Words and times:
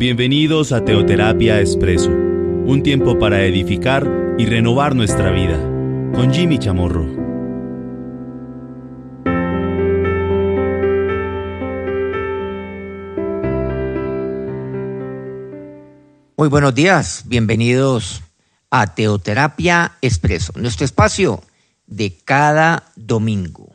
Bienvenidos 0.00 0.72
a 0.72 0.82
Teoterapia 0.82 1.60
Expreso, 1.60 2.08
un 2.08 2.82
tiempo 2.82 3.18
para 3.18 3.44
edificar 3.44 4.08
y 4.38 4.46
renovar 4.46 4.94
nuestra 4.94 5.30
vida, 5.30 5.58
con 6.14 6.32
Jimmy 6.32 6.58
Chamorro. 6.58 7.04
Muy 16.38 16.48
buenos 16.48 16.74
días, 16.74 17.24
bienvenidos 17.26 18.22
a 18.70 18.94
Teoterapia 18.94 19.98
Expreso, 20.00 20.54
nuestro 20.56 20.86
espacio 20.86 21.42
de 21.86 22.16
cada 22.24 22.90
domingo. 22.96 23.68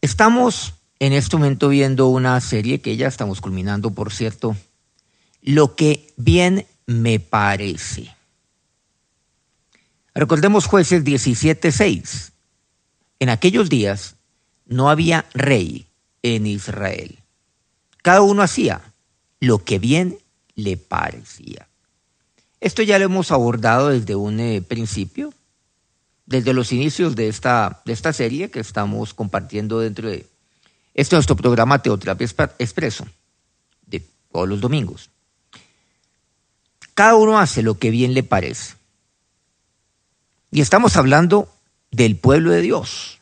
Estamos 0.00 0.74
en 0.98 1.12
este 1.12 1.36
momento 1.36 1.68
viendo 1.68 2.08
una 2.08 2.40
serie 2.40 2.80
que 2.80 2.96
ya 2.96 3.08
estamos 3.08 3.40
culminando, 3.40 3.90
por 3.90 4.12
cierto, 4.12 4.56
Lo 5.42 5.76
que 5.76 6.12
bien 6.16 6.66
me 6.86 7.20
parece. 7.20 8.14
Recordemos 10.14 10.66
jueces 10.66 11.04
17.6. 11.04 12.32
En 13.18 13.28
aquellos 13.28 13.68
días 13.68 14.16
no 14.64 14.88
había 14.88 15.26
rey 15.34 15.86
en 16.22 16.46
Israel. 16.46 17.18
Cada 18.02 18.22
uno 18.22 18.42
hacía 18.42 18.94
lo 19.40 19.64
que 19.64 19.78
bien 19.78 20.18
le 20.54 20.76
parecía. 20.76 21.68
Esto 22.60 22.82
ya 22.82 22.98
lo 22.98 23.04
hemos 23.04 23.30
abordado 23.30 23.90
desde 23.90 24.14
un 24.14 24.40
eh, 24.40 24.62
principio, 24.62 25.34
desde 26.24 26.54
los 26.54 26.72
inicios 26.72 27.14
de 27.16 27.28
esta, 27.28 27.82
de 27.84 27.92
esta 27.92 28.12
serie 28.12 28.50
que 28.50 28.60
estamos 28.60 29.12
compartiendo 29.12 29.80
dentro 29.80 30.08
de 30.08 30.26
este 30.94 31.16
es 31.16 31.18
nuestro 31.18 31.36
programa 31.36 31.82
Teoterapia 31.82 32.28
Expreso, 32.58 33.04
de 33.86 34.00
todos 34.30 34.48
los 34.48 34.60
domingos. 34.60 35.10
Cada 36.94 37.16
uno 37.16 37.38
hace 37.38 37.62
lo 37.62 37.78
que 37.78 37.90
bien 37.90 38.14
le 38.14 38.22
parece. 38.22 38.76
Y 40.52 40.60
estamos 40.60 40.96
hablando 40.96 41.52
del 41.90 42.16
pueblo 42.16 42.52
de 42.52 42.60
Dios. 42.60 43.18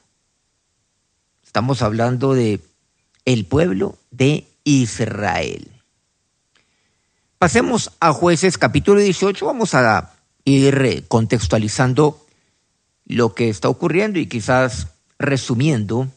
Estamos 1.42 1.80
hablando 1.80 2.34
de 2.34 2.60
el 3.24 3.46
pueblo 3.46 3.98
de 4.10 4.46
Israel. 4.64 5.70
Pasemos 7.38 7.92
a 8.00 8.12
jueces 8.12 8.58
capítulo 8.58 9.00
18. 9.00 9.46
Vamos 9.46 9.74
a 9.74 10.12
ir 10.44 11.06
contextualizando 11.08 12.26
lo 13.06 13.34
que 13.34 13.48
está 13.48 13.70
ocurriendo 13.70 14.18
y 14.18 14.26
quizás 14.26 14.88
resumiendo 15.18 16.08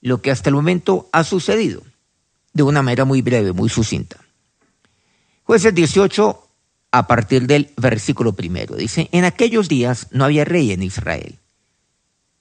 lo 0.00 0.22
que 0.22 0.30
hasta 0.30 0.50
el 0.50 0.54
momento 0.56 1.08
ha 1.12 1.24
sucedido, 1.24 1.82
de 2.52 2.62
una 2.62 2.82
manera 2.82 3.04
muy 3.04 3.22
breve, 3.22 3.52
muy 3.52 3.68
sucinta. 3.68 4.16
Jueces 5.44 5.74
18, 5.74 6.48
a 6.92 7.06
partir 7.06 7.46
del 7.46 7.72
versículo 7.76 8.32
primero, 8.32 8.76
dice, 8.76 9.08
en 9.12 9.24
aquellos 9.24 9.68
días 9.68 10.08
no 10.10 10.24
había 10.24 10.44
rey 10.44 10.72
en 10.72 10.82
Israel. 10.82 11.38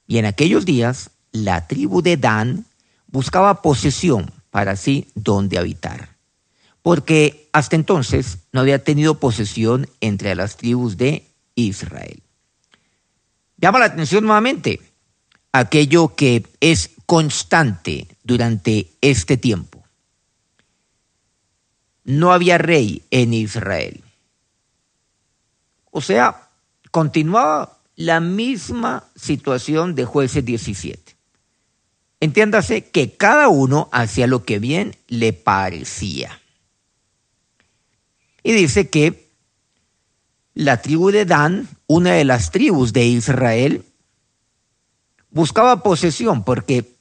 Y 0.08 0.18
en 0.18 0.26
aquellos 0.26 0.66
días 0.66 1.12
la 1.32 1.68
tribu 1.68 2.02
de 2.02 2.18
Dan 2.18 2.66
buscaba 3.08 3.62
posesión 3.62 4.32
para 4.50 4.76
sí 4.76 5.10
donde 5.16 5.58
habitar, 5.58 6.16
porque 6.82 7.50
hasta 7.52 7.76
entonces 7.76 8.40
no 8.52 8.62
había 8.62 8.84
tenido 8.84 9.20
posesión 9.20 9.90
entre 10.02 10.34
las 10.36 10.58
tribus 10.58 10.98
de 10.98 11.28
Israel. 11.56 12.24
Llama 13.58 13.80
la 13.80 13.86
atención 13.86 14.24
nuevamente 14.24 14.82
aquello 15.52 16.16
que 16.16 16.46
es 16.60 16.92
constante 17.06 18.08
durante 18.24 18.92
este 19.02 19.38
tiempo. 19.38 19.84
No 22.04 22.34
había 22.34 22.58
rey 22.58 23.04
en 23.12 23.34
Israel. 23.34 24.04
O 25.92 26.02
sea, 26.02 26.50
continuaba 26.92 27.80
la 27.96 28.20
misma 28.20 29.06
situación 29.16 29.96
de 29.96 30.06
jueces 30.06 30.44
17. 30.44 31.16
Entiéndase 32.20 32.90
que 32.90 33.16
cada 33.16 33.50
uno 33.50 33.90
hacía 33.92 34.28
lo 34.28 34.44
que 34.44 34.60
bien 34.60 34.96
le 35.08 35.34
parecía. 35.34 36.42
Y 38.44 38.54
dice 38.54 38.90
que 38.90 39.30
la 40.54 40.82
tribu 40.82 41.12
de 41.12 41.26
Dan, 41.26 41.68
una 41.88 42.14
de 42.14 42.26
las 42.26 42.52
tribus 42.52 42.94
de 42.94 43.06
Israel, 43.06 43.84
buscaba 45.30 45.84
posesión 45.84 46.44
porque 46.44 46.95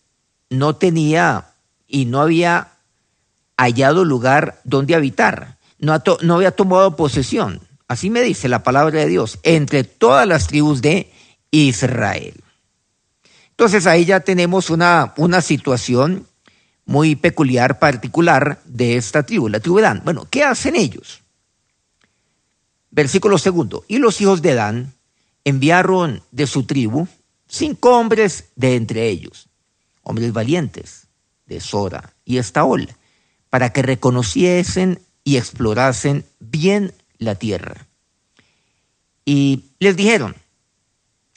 no 0.51 0.77
tenía 0.77 1.53
y 1.87 2.07
no 2.07 2.21
había 2.21 2.73
hallado 3.57 4.05
lugar 4.05 4.61
donde 4.65 4.95
habitar, 4.95 5.59
no, 5.79 6.01
había 6.35 6.51
tomado 6.51 6.97
posesión. 6.97 7.61
Así 7.89 8.11
me 8.11 8.23
dice 8.23 8.49
la 8.49 8.63
palabra 8.63 9.01
de 9.01 9.07
Dios, 9.07 9.39
entre 9.43 9.85
todas 9.85 10.27
las 10.27 10.47
tribus 10.47 10.81
de 10.81 11.13
Israel. 11.51 12.35
Entonces 13.51 13.87
ahí 13.87 14.05
ya 14.05 14.21
tenemos 14.21 14.71
una, 14.71 15.15
una 15.17 15.41
situación 15.41 16.27
muy 16.87 17.15
peculiar, 17.15 17.79
particular 17.79 18.61
de 18.65 18.97
esta 18.97 19.25
tribu, 19.25 19.49
la 19.49 19.61
tribu 19.61 19.77
de 19.77 19.83
Dan. 19.83 20.03
Bueno, 20.05 20.27
¿qué 20.31 20.43
hacen 20.43 20.77
ellos? 20.77 21.23
Versículo 22.91 23.39
segundo. 23.39 23.85
Y 23.89 23.99
los 23.99 24.21
hijos 24.21 24.43
de 24.43 24.55
Dan 24.55 24.93
enviaron 25.45 26.23
de 26.31 26.47
su 26.47 26.65
tribu 26.65 27.07
cinco 27.47 27.97
hombres 27.97 28.51
de 28.57 28.77
entre 28.77 29.09
ellos, 29.09 29.49
hombres 30.05 30.33
valientes 30.33 31.09
de 31.47 31.61
Sora 31.61 32.15
y 32.25 32.39
Estaol, 32.39 32.89
para 33.51 33.71
que 33.71 33.83
reconociesen 33.83 35.01
y 35.25 35.37
explorasen 35.37 36.25
bien 36.39 36.95
la 37.19 37.35
tierra. 37.35 37.87
Y 39.25 39.65
les 39.79 39.97
dijeron, 39.97 40.37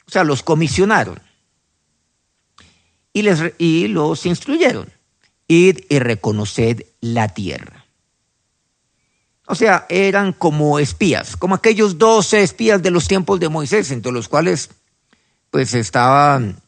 o 0.06 0.10
sea, 0.10 0.24
los 0.24 0.42
comisionaron 0.42 1.20
y, 3.12 3.22
les, 3.22 3.52
y 3.58 3.88
los 3.88 4.26
instruyeron, 4.26 4.92
id 5.48 5.80
y 5.88 5.98
reconoced 5.98 6.84
la 7.00 7.28
tierra. 7.28 7.86
O 9.46 9.54
sea, 9.54 9.86
eran 9.88 10.34
como 10.34 10.78
espías, 10.78 11.36
como 11.36 11.54
aquellos 11.54 11.96
doce 11.96 12.42
espías 12.42 12.82
de 12.82 12.90
los 12.90 13.08
tiempos 13.08 13.40
de 13.40 13.48
Moisés, 13.48 13.90
entre 13.90 14.12
los 14.12 14.28
cuales 14.28 14.70
pues 15.50 15.72
estaban 15.72 16.60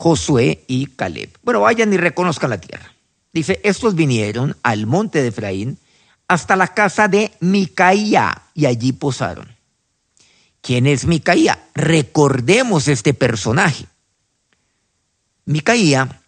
Josué 0.00 0.64
y 0.66 0.86
Caleb. 0.86 1.28
Bueno, 1.42 1.60
vayan 1.60 1.92
y 1.92 1.98
reconozcan 1.98 2.48
la 2.48 2.58
tierra. 2.58 2.90
Dice, 3.34 3.60
estos 3.64 3.94
vinieron 3.94 4.56
al 4.62 4.86
monte 4.86 5.20
de 5.20 5.28
Efraín 5.28 5.78
hasta 6.26 6.56
la 6.56 6.68
casa 6.68 7.06
de 7.06 7.32
Micaía 7.40 8.44
y 8.54 8.64
allí 8.64 8.94
posaron. 8.94 9.54
¿Quién 10.62 10.86
es 10.86 11.04
Micaía? 11.04 11.68
Recordemos 11.74 12.88
este 12.88 13.12
personaje. 13.12 13.84
Micaía 15.44 16.22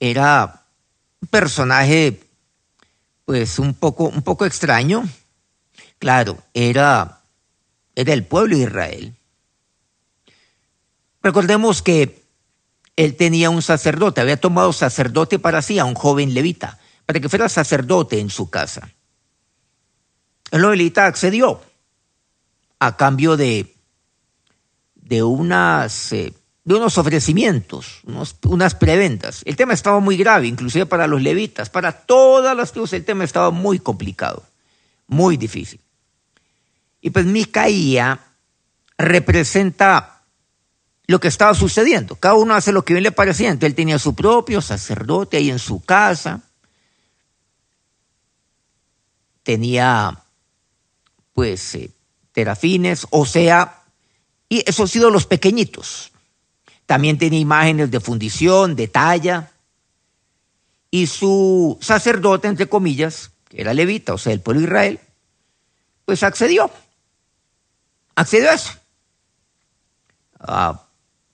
era 0.00 0.64
un 1.22 1.28
personaje 1.28 2.20
pues 3.26 3.60
un 3.60 3.74
poco, 3.74 4.06
un 4.06 4.22
poco 4.22 4.44
extraño. 4.44 5.08
Claro, 6.00 6.42
era, 6.52 7.20
era 7.94 8.12
el 8.12 8.24
pueblo 8.24 8.56
de 8.56 8.64
Israel. 8.64 9.14
Recordemos 11.22 11.80
que 11.80 12.23
él 12.96 13.16
tenía 13.16 13.50
un 13.50 13.62
sacerdote, 13.62 14.20
había 14.20 14.40
tomado 14.40 14.72
sacerdote 14.72 15.38
para 15.38 15.62
sí 15.62 15.78
a 15.78 15.84
un 15.84 15.94
joven 15.94 16.34
levita, 16.34 16.78
para 17.06 17.20
que 17.20 17.28
fuera 17.28 17.48
sacerdote 17.48 18.20
en 18.20 18.30
su 18.30 18.50
casa. 18.50 18.88
El 20.50 20.62
levita 20.62 21.06
accedió 21.06 21.60
a 22.78 22.96
cambio 22.96 23.36
de, 23.36 23.74
de, 24.94 25.22
unas, 25.22 26.12
eh, 26.12 26.32
de 26.64 26.74
unos 26.74 26.96
ofrecimientos, 26.98 28.02
unas 28.44 28.74
preventas. 28.74 29.42
El 29.44 29.56
tema 29.56 29.72
estaba 29.72 29.98
muy 29.98 30.16
grave, 30.16 30.46
inclusive 30.46 30.86
para 30.86 31.06
los 31.06 31.20
levitas, 31.20 31.70
para 31.70 31.92
todas 31.92 32.56
las 32.56 32.72
tribus 32.72 32.92
el 32.92 33.04
tema 33.04 33.24
estaba 33.24 33.50
muy 33.50 33.80
complicado, 33.80 34.44
muy 35.08 35.36
difícil. 35.36 35.80
Y 37.00 37.10
pues 37.10 37.26
Micaía 37.26 38.20
representa 38.96 40.13
lo 41.06 41.20
que 41.20 41.28
estaba 41.28 41.54
sucediendo. 41.54 42.16
Cada 42.16 42.34
uno 42.34 42.54
hace 42.54 42.72
lo 42.72 42.84
que 42.84 42.94
bien 42.94 43.02
le 43.02 43.12
parecía. 43.12 43.48
Entonces 43.48 43.70
él 43.70 43.74
tenía 43.74 43.98
su 43.98 44.14
propio 44.14 44.62
sacerdote 44.62 45.36
ahí 45.36 45.50
en 45.50 45.58
su 45.58 45.80
casa. 45.80 46.40
Tenía, 49.42 50.24
pues, 51.34 51.74
eh, 51.74 51.90
terafines, 52.32 53.06
o 53.10 53.26
sea, 53.26 53.82
y 54.48 54.62
esos 54.66 54.90
sido 54.90 55.10
los 55.10 55.26
pequeñitos. 55.26 56.12
También 56.86 57.18
tenía 57.18 57.38
imágenes 57.38 57.90
de 57.90 58.00
fundición, 58.00 58.76
de 58.76 58.88
talla. 58.88 59.50
Y 60.90 61.06
su 61.06 61.78
sacerdote, 61.80 62.48
entre 62.48 62.68
comillas, 62.68 63.30
que 63.48 63.60
era 63.60 63.74
levita, 63.74 64.14
o 64.14 64.18
sea, 64.18 64.32
el 64.32 64.40
pueblo 64.40 64.60
de 64.60 64.66
Israel, 64.66 65.00
pues 66.04 66.22
accedió. 66.22 66.70
Accedió 68.14 68.50
a 68.50 68.54
eso. 68.54 68.72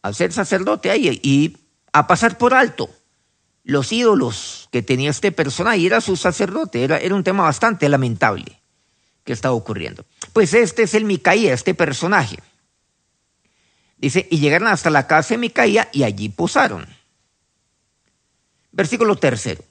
A 0.02 0.12
ser 0.12 0.32
sacerdote 0.32 0.91
ahí 0.91 1.20
y 1.23 1.56
a 1.93 2.06
pasar 2.06 2.38
por 2.38 2.55
alto 2.55 2.91
los 3.64 3.93
ídolos 3.93 4.69
que 4.73 4.82
tenía 4.82 5.11
este 5.11 5.32
personaje, 5.32 5.85
era 5.85 6.00
su 6.00 6.17
sacerdote, 6.17 6.82
era, 6.82 6.99
era 6.99 7.14
un 7.14 7.25
tema 7.25 7.44
bastante 7.44 7.88
lamentable 7.88 8.61
que 9.25 9.32
estaba 9.32 9.55
ocurriendo. 9.55 10.05
Pues 10.32 10.55
este 10.55 10.85
es 10.85 10.94
el 10.94 11.05
Micaía, 11.05 11.52
este 11.52 11.75
personaje. 11.75 12.38
Dice, 13.99 14.26
y 14.31 14.38
llegaron 14.38 14.69
hasta 14.69 14.91
la 14.91 15.06
casa 15.06 15.35
de 15.35 15.38
Micaía 15.38 15.88
y 15.93 16.05
allí 16.05 16.31
posaron. 16.31 16.87
Versículo 18.73 19.17
tercero. 19.17 19.62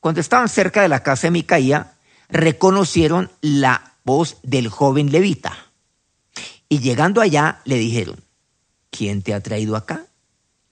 Cuando 0.00 0.20
estaban 0.20 0.48
cerca 0.48 0.82
de 0.82 0.88
la 0.88 1.02
casa 1.02 1.28
de 1.28 1.32
Micaía, 1.32 1.94
reconocieron 2.28 3.30
la 3.40 3.94
voz 4.04 4.36
del 4.42 4.68
joven 4.68 5.10
levita. 5.10 5.56
Y 6.68 6.80
llegando 6.80 7.20
allá 7.20 7.60
le 7.64 7.76
dijeron, 7.76 8.22
¿quién 8.90 9.22
te 9.22 9.34
ha 9.34 9.40
traído 9.40 9.76
acá? 9.76 10.06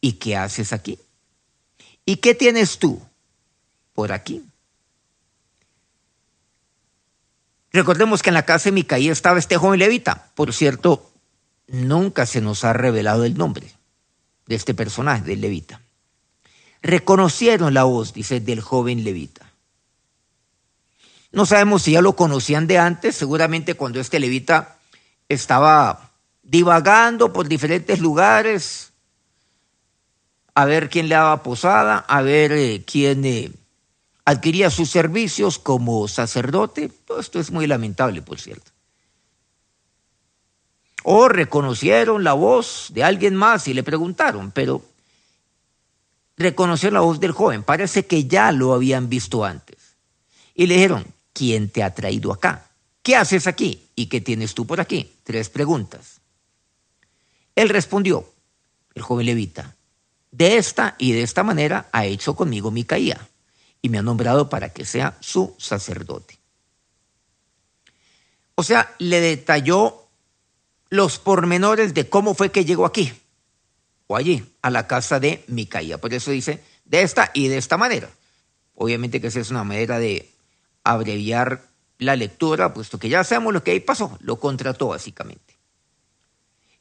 ¿Y 0.01 0.15
qué 0.15 0.37
haces 0.37 0.73
aquí? 0.73 0.99
¿Y 2.05 2.17
qué 2.17 2.35
tienes 2.35 2.79
tú 2.79 3.01
por 3.95 4.13
aquí? 4.13 4.45
Recordemos 7.73 8.23
que 8.23 8.31
en 8.31 8.35
la 8.35 8.45
casa 8.45 8.71
de 8.71 8.73
Micaía 8.73 9.13
estaba 9.13 9.39
este 9.39 9.57
joven 9.57 9.79
levita. 9.79 10.31
Por 10.35 10.55
cierto, 10.55 11.11
nunca 11.67 12.25
se 12.25 12.41
nos 12.41 12.65
ha 12.65 12.73
revelado 12.73 13.25
el 13.25 13.37
nombre 13.37 13.71
de 14.47 14.55
este 14.55 14.73
personaje, 14.73 15.25
del 15.25 15.41
levita. 15.41 15.83
Reconocieron 16.81 17.75
la 17.75 17.85
voz, 17.85 18.15
dice, 18.15 18.41
del 18.41 18.61
joven 18.61 19.05
levita. 19.05 19.53
No 21.33 21.45
sabemos 21.45 21.83
si 21.83 21.93
ya 21.93 22.01
lo 22.01 22.17
conocían 22.17 22.67
de 22.67 22.79
antes, 22.79 23.17
seguramente 23.17 23.75
cuando 23.75 24.01
este 24.01 24.21
levita 24.21 24.79
estaba 25.29 26.06
divagando 26.47 27.33
por 27.33 27.49
diferentes 27.49 28.01
lugares, 28.01 28.93
a 30.55 30.65
ver 30.65 30.89
quién 30.89 31.09
le 31.09 31.17
daba 31.17 31.43
posada, 31.43 31.99
a 31.99 32.23
ver 32.23 32.53
eh, 32.53 32.85
quién 32.87 33.25
eh, 33.25 33.53
adquiría 34.25 34.71
sus 34.71 34.89
servicios 34.89 35.59
como 35.59 36.07
sacerdote. 36.09 36.89
Todo 36.89 37.21
esto 37.21 37.41
es 37.41 37.51
muy 37.51 37.67
lamentable, 37.67 38.23
por 38.23 38.41
cierto. 38.41 38.71
O 41.03 41.29
reconocieron 41.29 42.25
la 42.25 42.33
voz 42.33 42.89
de 42.93 43.05
alguien 43.05 43.35
más 43.35 43.69
y 43.69 43.75
le 43.75 43.83
preguntaron, 43.83 44.51
pero 44.51 44.83
reconoció 46.37 46.91
la 46.91 47.01
voz 47.01 47.21
del 47.21 47.33
joven. 47.33 47.65
Parece 47.65 48.07
que 48.07 48.25
ya 48.25 48.53
lo 48.53 48.73
habían 48.73 49.09
visto 49.09 49.45
antes. 49.45 49.77
Y 50.55 50.67
le 50.67 50.75
dijeron, 50.75 51.07
¿quién 51.33 51.71
te 51.71 51.83
ha 51.83 51.93
traído 51.95 52.33
acá? 52.33 52.71
¿Qué 53.03 53.15
haces 53.15 53.47
aquí? 53.47 53.89
¿Y 53.95 54.07
qué 54.07 54.21
tienes 54.21 54.55
tú 54.55 54.67
por 54.67 54.81
aquí? 54.81 55.13
Tres 55.23 55.49
preguntas. 55.49 56.21
Él 57.57 57.69
respondió, 57.71 58.33
el 58.95 59.03
joven 59.03 59.27
levita, 59.27 59.75
de 60.31 60.59
esta 60.59 60.95
y 60.99 61.13
de 61.13 61.23
esta 61.23 61.43
manera 61.43 61.89
ha 61.93 62.05
hecho 62.05 62.37
conmigo 62.37 62.71
Micaía 62.71 63.29
y 63.83 63.89
me 63.89 63.99
ha 63.99 64.03
nombrado 64.03 64.49
para 64.49 64.69
que 64.73 64.85
sea 64.85 65.17
su 65.21 65.55
sacerdote. 65.59 66.39
O 68.55 68.63
sea, 68.63 68.95
le 68.99 69.21
detalló 69.21 70.07
los 70.89 71.19
pormenores 71.19 71.95
de 71.95 72.09
cómo 72.09 72.35
fue 72.35 72.53
que 72.53 72.65
llegó 72.65 72.87
aquí 72.87 73.13
o 74.07 74.17
allí, 74.17 74.45
a 74.63 74.71
la 74.71 74.87
casa 74.87 75.19
de 75.19 75.45
Micaía. 75.49 75.99
Por 75.99 76.15
eso 76.15 76.31
dice, 76.31 76.63
de 76.85 77.03
esta 77.03 77.31
y 77.35 77.49
de 77.49 77.59
esta 77.59 77.77
manera. 77.77 78.09
Obviamente 78.75 79.21
que 79.21 79.29
esa 79.29 79.41
es 79.41 79.51
una 79.51 79.65
manera 79.65 79.99
de 79.99 80.31
abreviar 80.85 81.67
la 81.99 82.15
lectura, 82.15 82.73
puesto 82.73 82.99
que 82.99 83.09
ya 83.09 83.25
sabemos 83.25 83.53
lo 83.53 83.65
que 83.65 83.73
ahí 83.73 83.81
pasó, 83.81 84.17
lo 84.21 84.39
contrató 84.39 84.89
básicamente. 84.89 85.46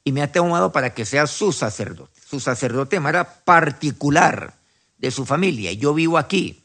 Y 0.06 0.12
me 0.12 0.22
ha 0.22 0.32
tomado 0.32 0.72
para 0.72 0.94
que 0.94 1.04
sea 1.04 1.28
su 1.28 1.52
sacerdote, 1.52 2.22
su 2.30 2.40
sacerdote 2.40 2.96
de 2.96 3.00
manera 3.02 3.44
particular 3.44 4.54
de 4.98 5.12
su 5.12 5.26
familia. 5.26 5.74
Yo 5.74 5.94
vivo 5.94 6.18
aquí. 6.18 6.64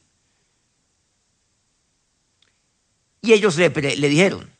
Y 3.22 3.32
ellos 3.32 3.56
le, 3.56 3.70
dijeron, 3.70 4.50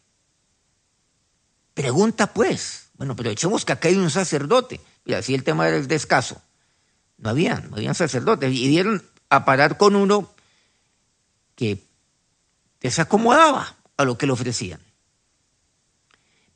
pregunta 1.75 2.33
pues, 2.33 2.91
bueno, 2.95 3.15
pero 3.15 3.31
echemos 3.31 3.65
que 3.65 3.73
acá 3.73 3.89
hay 3.89 3.97
un 3.97 4.11
sacerdote. 4.11 4.81
Y 5.05 5.13
así 5.13 5.35
el 5.35 5.45
tema 5.45 5.67
del 5.67 5.87
descaso. 5.87 6.43
No 7.19 7.31
habían, 7.31 7.71
no 7.71 7.77
habían 7.77 7.95
sacerdotes. 7.95 8.51
Y 8.51 8.69
dieron 8.69 9.03
a 9.29 9.45
parar 9.45 9.77
con 9.77 9.95
uno 9.95 10.35
que 11.55 11.87
desacomodaba 12.81 13.77
a 13.99 14.05
lo 14.05 14.17
que 14.17 14.27
le 14.27 14.33
ofrecían. 14.33 14.81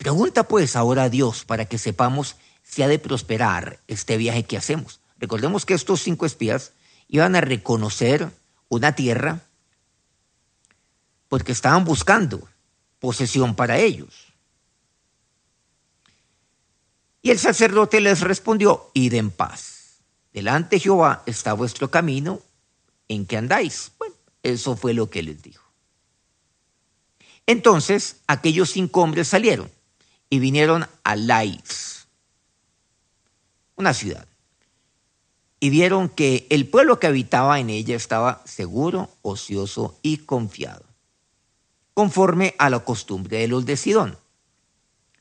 Pregunta 0.04 0.42
pues 0.46 0.76
ahora 0.76 1.04
a 1.04 1.08
Dios 1.08 1.46
para 1.46 1.64
que 1.64 1.78
sepamos 1.78 2.36
si 2.62 2.82
ha 2.82 2.88
de 2.88 2.98
prosperar 2.98 3.80
este 3.88 4.18
viaje 4.18 4.44
que 4.44 4.58
hacemos. 4.58 5.00
Recordemos 5.18 5.64
que 5.64 5.72
estos 5.72 6.02
cinco 6.02 6.26
espías 6.26 6.74
iban 7.08 7.34
a 7.36 7.40
reconocer 7.40 8.30
una 8.68 8.94
tierra 8.94 9.40
porque 11.30 11.52
estaban 11.52 11.86
buscando 11.86 12.46
posesión 12.98 13.56
para 13.56 13.78
ellos. 13.78 14.34
Y 17.22 17.30
el 17.30 17.38
sacerdote 17.38 18.02
les 18.02 18.20
respondió, 18.20 18.90
id 18.92 19.14
en 19.14 19.30
paz. 19.30 20.02
Delante 20.34 20.76
de 20.76 20.80
Jehová 20.80 21.22
está 21.24 21.54
vuestro 21.54 21.90
camino, 21.90 22.42
¿en 23.08 23.24
que 23.24 23.38
andáis? 23.38 23.92
Bueno, 23.98 24.16
eso 24.42 24.76
fue 24.76 24.92
lo 24.92 25.08
que 25.08 25.22
les 25.22 25.42
dijo. 25.42 25.64
Entonces 27.46 28.20
aquellos 28.26 28.68
cinco 28.68 29.00
hombres 29.00 29.28
salieron 29.28 29.72
y 30.34 30.40
vinieron 30.40 30.84
a 31.04 31.14
Lais, 31.14 32.08
una 33.76 33.94
ciudad, 33.94 34.26
y 35.60 35.70
vieron 35.70 36.08
que 36.08 36.48
el 36.50 36.66
pueblo 36.66 36.98
que 36.98 37.06
habitaba 37.06 37.60
en 37.60 37.70
ella 37.70 37.94
estaba 37.94 38.42
seguro, 38.44 39.10
ocioso 39.22 39.96
y 40.02 40.16
confiado, 40.16 40.84
conforme 41.94 42.56
a 42.58 42.69
la 42.69 42.81
costumbre 42.81 43.38
de 43.38 43.46
los 43.46 43.64
de 43.64 43.76
Sidón, 43.76 44.19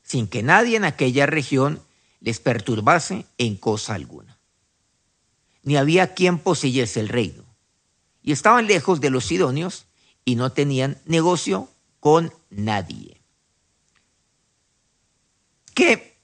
sin 0.01 0.27
que 0.27 0.41
nadie 0.41 0.77
en 0.77 0.83
aquella 0.83 1.27
región 1.27 1.79
les 2.19 2.39
perturbase 2.39 3.27
en 3.37 3.55
cosa 3.55 3.93
alguna. 3.93 4.39
Ni 5.61 5.77
había 5.77 6.15
quien 6.15 6.39
poseyese 6.39 7.01
el 7.01 7.09
reino. 7.09 7.43
Y 8.23 8.31
estaban 8.31 8.65
lejos 8.65 8.99
de 8.99 9.11
los 9.11 9.25
sidonios 9.25 9.85
y 10.25 10.37
no 10.37 10.51
tenían 10.53 10.97
negocio 11.05 11.69
con 11.99 12.33
nadie. 12.49 13.22
¿Qué 15.73 16.17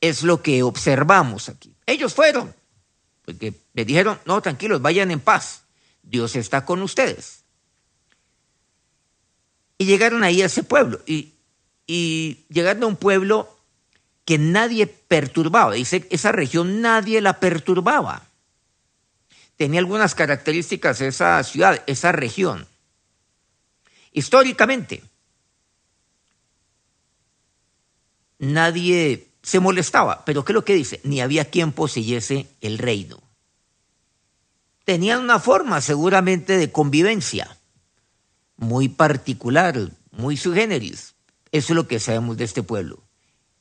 es 0.00 0.22
lo 0.22 0.42
que 0.42 0.62
observamos 0.62 1.48
aquí? 1.48 1.74
Ellos 1.86 2.14
fueron, 2.14 2.54
porque 3.24 3.54
le 3.74 3.84
dijeron, 3.84 4.20
no, 4.24 4.40
tranquilos, 4.40 4.82
vayan 4.82 5.10
en 5.10 5.20
paz, 5.20 5.62
Dios 6.02 6.36
está 6.36 6.64
con 6.64 6.82
ustedes. 6.82 7.44
Y 9.78 9.86
llegaron 9.86 10.24
ahí 10.24 10.42
a 10.42 10.46
ese 10.46 10.62
pueblo, 10.62 11.00
y, 11.06 11.34
y 11.86 12.44
a 12.60 12.86
un 12.86 12.96
pueblo 12.96 13.58
que 14.24 14.36
nadie 14.36 14.86
perturbaba. 14.86 15.72
Dice, 15.72 16.06
esa 16.10 16.32
región 16.32 16.82
nadie 16.82 17.22
la 17.22 17.40
perturbaba. 17.40 18.26
Tenía 19.56 19.80
algunas 19.80 20.14
características 20.14 21.00
esa 21.00 21.42
ciudad, 21.42 21.82
esa 21.86 22.12
región. 22.12 22.66
Históricamente, 24.12 25.02
nadie 28.38 29.28
se 29.42 29.60
molestaba, 29.60 30.24
pero 30.24 30.44
¿qué 30.44 30.52
es 30.52 30.54
lo 30.54 30.64
que 30.64 30.74
dice? 30.74 31.00
Ni 31.04 31.20
había 31.20 31.50
quien 31.50 31.72
poseyese 31.72 32.48
el 32.60 32.78
reino. 32.78 33.20
Tenían 34.84 35.20
una 35.20 35.38
forma 35.38 35.80
seguramente 35.80 36.56
de 36.56 36.72
convivencia 36.72 37.58
muy 38.56 38.88
particular, 38.88 39.90
muy 40.10 40.36
su 40.36 40.52
generis. 40.52 41.14
Eso 41.52 41.72
es 41.72 41.76
lo 41.76 41.86
que 41.88 42.00
sabemos 42.00 42.36
de 42.36 42.44
este 42.44 42.62
pueblo 42.62 43.08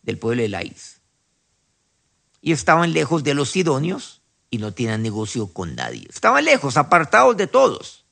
del 0.07 0.17
pueblo 0.17 0.41
de 0.41 0.47
Laís. 0.47 1.01
Y 2.41 2.53
estaban 2.53 2.93
lejos 2.93 3.25
de 3.25 3.33
los 3.33 3.49
sidonios 3.49 4.21
y 4.49 4.57
no 4.57 4.73
tenían 4.73 5.03
negocio 5.03 5.51
con 5.51 5.75
nadie. 5.75 6.07
Estaban 6.09 6.45
lejos, 6.45 6.77
apartados 6.77 7.35
de 7.35 7.47
todos. 7.47 8.05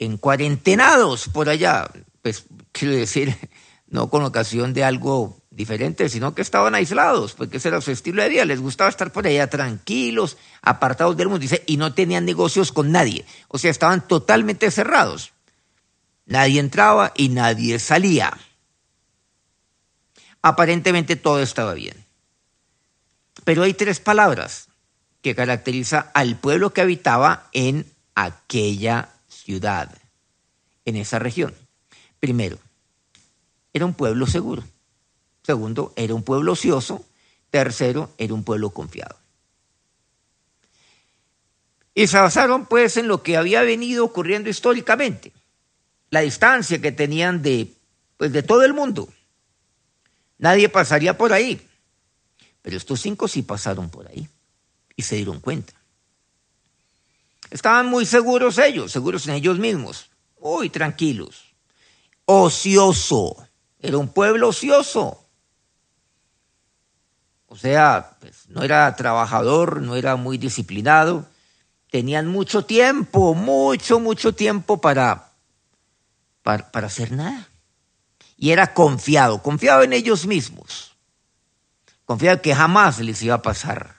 En 0.00 0.18
cuarentenados 0.18 1.28
por 1.28 1.48
allá, 1.48 1.88
pues 2.22 2.46
quiero 2.72 2.96
decir, 2.96 3.36
no 3.94 4.10
con 4.10 4.22
ocasión 4.24 4.74
de 4.74 4.84
algo 4.84 5.40
diferente, 5.50 6.08
sino 6.08 6.34
que 6.34 6.42
estaban 6.42 6.74
aislados, 6.74 7.32
porque 7.32 7.56
ese 7.56 7.68
era 7.68 7.80
su 7.80 7.90
estilo 7.90 8.22
de 8.22 8.28
vida, 8.28 8.44
les 8.44 8.60
gustaba 8.60 8.90
estar 8.90 9.10
por 9.12 9.26
allá 9.26 9.48
tranquilos, 9.48 10.36
apartados 10.60 11.16
del 11.16 11.28
mundo, 11.28 11.40
dice, 11.40 11.62
y 11.66 11.78
no 11.78 11.94
tenían 11.94 12.26
negocios 12.26 12.72
con 12.72 12.92
nadie, 12.92 13.24
o 13.48 13.56
sea, 13.56 13.70
estaban 13.70 14.06
totalmente 14.06 14.70
cerrados. 14.70 15.32
Nadie 16.26 16.60
entraba 16.60 17.12
y 17.14 17.28
nadie 17.28 17.78
salía 17.78 18.36
aparentemente 20.44 21.16
todo 21.16 21.40
estaba 21.40 21.72
bien. 21.72 22.04
Pero 23.44 23.62
hay 23.62 23.72
tres 23.72 23.98
palabras 23.98 24.68
que 25.22 25.34
caracteriza 25.34 26.10
al 26.12 26.36
pueblo 26.36 26.74
que 26.74 26.82
habitaba 26.82 27.48
en 27.52 27.90
aquella 28.14 29.08
ciudad, 29.26 29.90
en 30.84 30.96
esa 30.96 31.18
región. 31.18 31.54
Primero, 32.20 32.58
era 33.74 33.84
un 33.84 33.92
pueblo 33.92 34.26
seguro. 34.26 34.64
Segundo, 35.42 35.92
era 35.96 36.14
un 36.14 36.22
pueblo 36.22 36.52
ocioso. 36.52 37.04
Tercero, 37.50 38.10
era 38.16 38.32
un 38.32 38.44
pueblo 38.44 38.70
confiado. 38.70 39.16
Y 41.94 42.06
se 42.06 42.18
basaron 42.18 42.66
pues 42.66 42.96
en 42.96 43.06
lo 43.06 43.22
que 43.22 43.36
había 43.36 43.62
venido 43.62 44.04
ocurriendo 44.04 44.48
históricamente, 44.48 45.32
la 46.10 46.20
distancia 46.20 46.80
que 46.80 46.90
tenían 46.90 47.42
de, 47.42 47.72
pues, 48.16 48.32
de 48.32 48.42
todo 48.42 48.64
el 48.64 48.74
mundo. 48.74 49.08
Nadie 50.38 50.68
pasaría 50.68 51.16
por 51.16 51.32
ahí, 51.32 51.60
pero 52.62 52.76
estos 52.76 53.00
cinco 53.00 53.28
sí 53.28 53.42
pasaron 53.42 53.90
por 53.90 54.08
ahí 54.08 54.28
y 54.96 55.02
se 55.02 55.16
dieron 55.16 55.40
cuenta. 55.40 55.72
Estaban 57.50 57.86
muy 57.86 58.06
seguros 58.06 58.58
ellos, 58.58 58.90
seguros 58.90 59.28
en 59.28 59.34
ellos 59.34 59.58
mismos, 59.58 60.10
muy 60.40 60.70
tranquilos. 60.70 61.44
Ocioso, 62.24 63.43
era 63.84 63.98
un 63.98 64.08
pueblo 64.08 64.48
ocioso. 64.48 65.26
O 67.48 67.56
sea, 67.56 68.16
pues, 68.18 68.48
no 68.48 68.62
era 68.62 68.96
trabajador, 68.96 69.82
no 69.82 69.94
era 69.94 70.16
muy 70.16 70.38
disciplinado. 70.38 71.28
Tenían 71.90 72.26
mucho 72.26 72.64
tiempo, 72.64 73.34
mucho, 73.34 74.00
mucho 74.00 74.34
tiempo 74.34 74.80
para, 74.80 75.32
para, 76.42 76.72
para 76.72 76.86
hacer 76.86 77.12
nada. 77.12 77.46
Y 78.38 78.52
era 78.52 78.72
confiado, 78.72 79.42
confiado 79.42 79.82
en 79.82 79.92
ellos 79.92 80.26
mismos. 80.26 80.96
Confiado 82.06 82.40
que 82.40 82.54
jamás 82.54 82.98
les 83.00 83.22
iba 83.22 83.34
a 83.34 83.42
pasar 83.42 83.96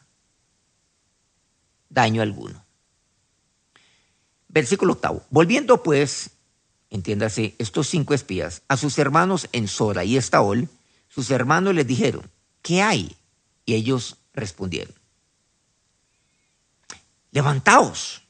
daño 1.89 2.23
alguno. 2.23 2.65
Versículo 4.47 4.93
octavo. 4.93 5.23
Volviendo 5.29 5.83
pues, 5.83 6.31
entiéndase, 6.89 7.55
estos 7.57 7.87
cinco 7.87 8.13
espías 8.13 8.61
a 8.67 8.77
sus 8.77 8.97
hermanos 8.97 9.49
en 9.51 9.67
Sora 9.67 10.03
y 10.03 10.17
Estaol, 10.17 10.69
sus 11.09 11.31
hermanos 11.31 11.73
les 11.75 11.87
dijeron, 11.87 12.29
¿qué 12.61 12.81
hay? 12.81 13.15
Y 13.65 13.73
ellos 13.75 14.17
respondieron, 14.33 14.93
levantaos, 17.31 18.23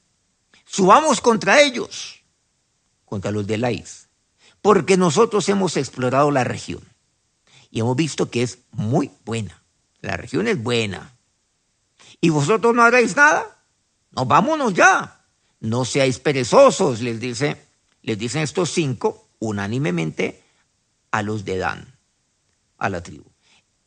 subamos 0.65 1.21
contra 1.21 1.61
ellos, 1.61 2.21
contra 3.05 3.31
los 3.31 3.47
de 3.47 3.57
Laís, 3.57 4.07
porque 4.61 4.97
nosotros 4.97 5.47
hemos 5.49 5.77
explorado 5.77 6.31
la 6.31 6.43
región 6.43 6.81
y 7.69 7.81
hemos 7.81 7.95
visto 7.95 8.31
que 8.31 8.41
es 8.41 8.59
muy 8.71 9.11
buena. 9.25 9.61
La 9.99 10.15
región 10.17 10.47
es 10.47 10.61
buena. 10.61 11.17
¿Y 12.21 12.29
vosotros 12.29 12.73
no 12.73 12.83
haréis 12.83 13.15
nada? 13.15 13.45
No, 14.11 14.25
vámonos 14.25 14.73
ya. 14.73 15.25
No 15.59 15.83
seáis 15.83 16.19
perezosos, 16.19 17.01
les 17.01 17.19
dice, 17.19 17.64
les 18.05 18.19
dicen 18.19 18.43
estos 18.43 18.69
cinco 18.69 19.29
unánimemente 19.39 20.43
a 21.09 21.23
los 21.23 21.43
de 21.43 21.57
Dan, 21.57 21.97
a 22.77 22.89
la 22.89 23.01
tribu. 23.01 23.25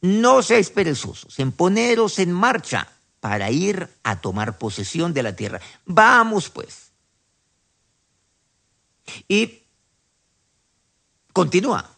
No 0.00 0.42
seáis 0.42 0.70
perezosos 0.70 1.38
en 1.38 1.52
poneros 1.52 2.18
en 2.18 2.32
marcha 2.32 2.88
para 3.20 3.50
ir 3.50 3.88
a 4.02 4.20
tomar 4.20 4.58
posesión 4.58 5.14
de 5.14 5.22
la 5.22 5.36
tierra. 5.36 5.60
Vamos 5.86 6.50
pues. 6.50 6.90
Y 9.28 9.62
continúa. 11.32 11.96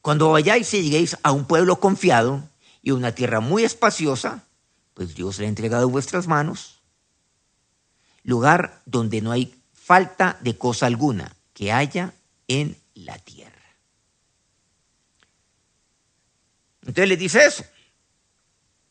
Cuando 0.00 0.32
vayáis 0.32 0.72
y 0.72 0.82
lleguéis 0.82 1.18
a 1.22 1.32
un 1.32 1.44
pueblo 1.44 1.80
confiado 1.80 2.48
y 2.82 2.92
una 2.92 3.14
tierra 3.14 3.40
muy 3.40 3.64
espaciosa, 3.64 4.46
pues 4.94 5.14
Dios 5.14 5.38
le 5.38 5.46
ha 5.46 5.48
entregado 5.48 5.86
en 5.86 5.92
vuestras 5.92 6.26
manos, 6.26 6.82
lugar 8.22 8.82
donde 8.86 9.20
no 9.20 9.32
hay 9.32 9.63
falta 9.84 10.38
de 10.40 10.56
cosa 10.56 10.86
alguna 10.86 11.30
que 11.52 11.70
haya 11.70 12.14
en 12.48 12.74
la 12.94 13.18
tierra. 13.18 13.52
Entonces 16.80 17.08
le 17.08 17.16
dice 17.18 17.44
eso. 17.44 17.64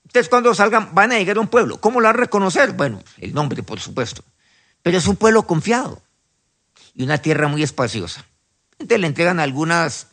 Ustedes 0.05 0.29
cuando 0.29 0.53
salgan 0.53 0.93
van 0.93 1.11
a 1.11 1.17
llegar 1.17 1.37
a 1.37 1.39
un 1.39 1.47
pueblo. 1.47 1.81
¿Cómo 1.81 1.99
lo 1.99 2.07
van 2.07 2.15
a 2.15 2.19
reconocer? 2.19 2.73
Bueno, 2.73 3.01
el 3.17 3.33
nombre, 3.33 3.63
por 3.63 3.79
supuesto. 3.79 4.23
Pero 4.83 4.99
es 4.99 5.07
un 5.07 5.15
pueblo 5.15 5.47
confiado 5.47 5.99
y 6.93 7.03
una 7.03 7.17
tierra 7.17 7.47
muy 7.47 7.63
espaciosa. 7.63 8.27
Entonces 8.77 8.99
le 8.99 9.07
entregan 9.07 9.39
algunas, 9.39 10.09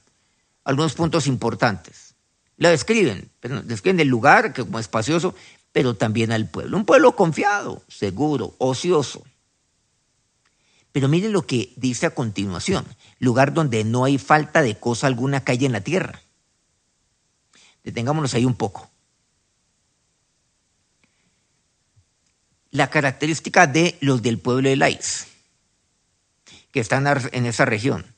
algunos 0.65 0.95
puntos 0.95 1.27
importantes. 1.27 2.15
Lo 2.57 2.71
describen, 2.71 3.31
describen 3.65 4.01
el 4.01 4.09
lugar 4.09 4.55
que 4.55 4.63
como 4.63 4.79
espacioso, 4.79 5.35
pero 5.73 5.95
también 5.95 6.33
al 6.33 6.49
pueblo. 6.49 6.79
Un 6.79 6.87
pueblo 6.87 7.15
confiado, 7.17 7.83
seguro, 7.89 8.55
ocioso. 8.59 9.25
Pero 10.93 11.09
miren 11.09 11.33
lo 11.33 11.47
que 11.47 11.73
dice 11.77 12.07
a 12.07 12.15
continuación, 12.15 12.85
lugar 13.19 13.53
donde 13.53 13.85
no 13.85 14.05
hay 14.05 14.19
falta 14.19 14.63
de 14.63 14.79
cosa 14.79 15.07
alguna 15.07 15.45
que 15.45 15.53
en 15.53 15.73
la 15.73 15.81
tierra. 15.83 16.21
Detengámonos 17.85 18.35
ahí 18.35 18.45
un 18.45 18.55
poco. 18.55 18.91
La 22.71 22.91
característica 22.91 23.67
de 23.67 23.99
los 24.01 24.23
del 24.23 24.39
pueblo 24.39 24.69
de 24.69 24.77
Lais, 24.77 25.27
que 26.73 26.81
están 26.81 27.07
en 27.33 27.47
esa 27.47 27.65
región. 27.65 28.15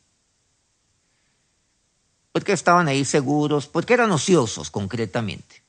Porque 2.33 2.53
estaban 2.53 2.89
ahí 2.89 3.05
seguros, 3.05 3.67
porque 3.67 3.95
eran 3.95 4.11
ociosos 4.11 4.71
concretamente 4.71 5.63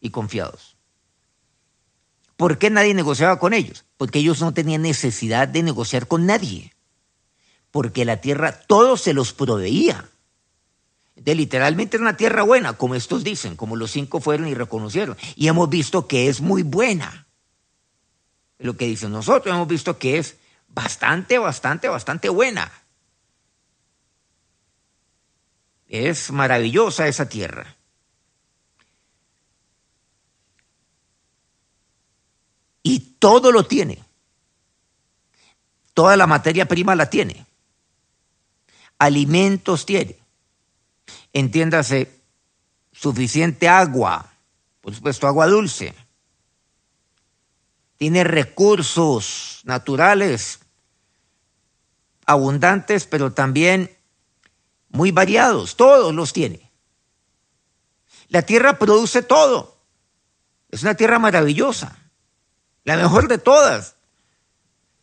y 0.00 0.10
confiados. 0.10 0.77
¿Por 2.38 2.58
qué 2.58 2.70
nadie 2.70 2.94
negociaba 2.94 3.40
con 3.40 3.52
ellos? 3.52 3.84
Porque 3.96 4.20
ellos 4.20 4.40
no 4.40 4.54
tenían 4.54 4.82
necesidad 4.82 5.48
de 5.48 5.64
negociar 5.64 6.06
con 6.06 6.24
nadie. 6.24 6.72
Porque 7.72 8.04
la 8.04 8.20
tierra 8.20 8.52
todo 8.52 8.96
se 8.96 9.12
los 9.12 9.32
proveía 9.32 10.08
de 11.16 11.34
literalmente 11.34 11.96
una 11.96 12.16
tierra 12.16 12.44
buena, 12.44 12.74
como 12.74 12.94
estos 12.94 13.24
dicen, 13.24 13.56
como 13.56 13.74
los 13.74 13.90
cinco 13.90 14.20
fueron 14.20 14.46
y 14.46 14.54
reconocieron. 14.54 15.16
Y 15.34 15.48
hemos 15.48 15.68
visto 15.68 16.06
que 16.06 16.28
es 16.28 16.40
muy 16.40 16.62
buena. 16.62 17.26
Lo 18.60 18.76
que 18.76 18.86
dicen 18.86 19.10
nosotros, 19.10 19.52
hemos 19.52 19.66
visto 19.66 19.98
que 19.98 20.18
es 20.18 20.36
bastante, 20.68 21.38
bastante, 21.38 21.88
bastante 21.88 22.28
buena. 22.28 22.70
Es 25.88 26.30
maravillosa 26.30 27.08
esa 27.08 27.28
tierra. 27.28 27.77
Y 32.88 33.00
todo 33.18 33.52
lo 33.52 33.64
tiene. 33.64 34.02
Toda 35.94 36.16
la 36.16 36.26
materia 36.26 36.66
prima 36.66 36.94
la 36.94 37.10
tiene. 37.10 37.46
Alimentos 38.98 39.84
tiene 39.84 40.18
entiéndase, 41.32 42.20
suficiente 42.92 43.68
agua, 43.68 44.32
por 44.80 44.94
supuesto 44.94 45.26
agua 45.26 45.46
dulce. 45.46 45.94
Tiene 47.96 48.24
recursos 48.24 49.60
naturales 49.64 50.60
abundantes, 52.26 53.06
pero 53.06 53.32
también 53.32 53.96
muy 54.90 55.10
variados, 55.10 55.76
todos 55.76 56.14
los 56.14 56.32
tiene. 56.32 56.70
La 58.28 58.42
tierra 58.42 58.78
produce 58.78 59.22
todo. 59.22 59.78
Es 60.70 60.82
una 60.82 60.94
tierra 60.94 61.18
maravillosa, 61.18 61.96
la 62.84 62.96
mejor 62.96 63.28
de 63.28 63.38
todas. 63.38 63.96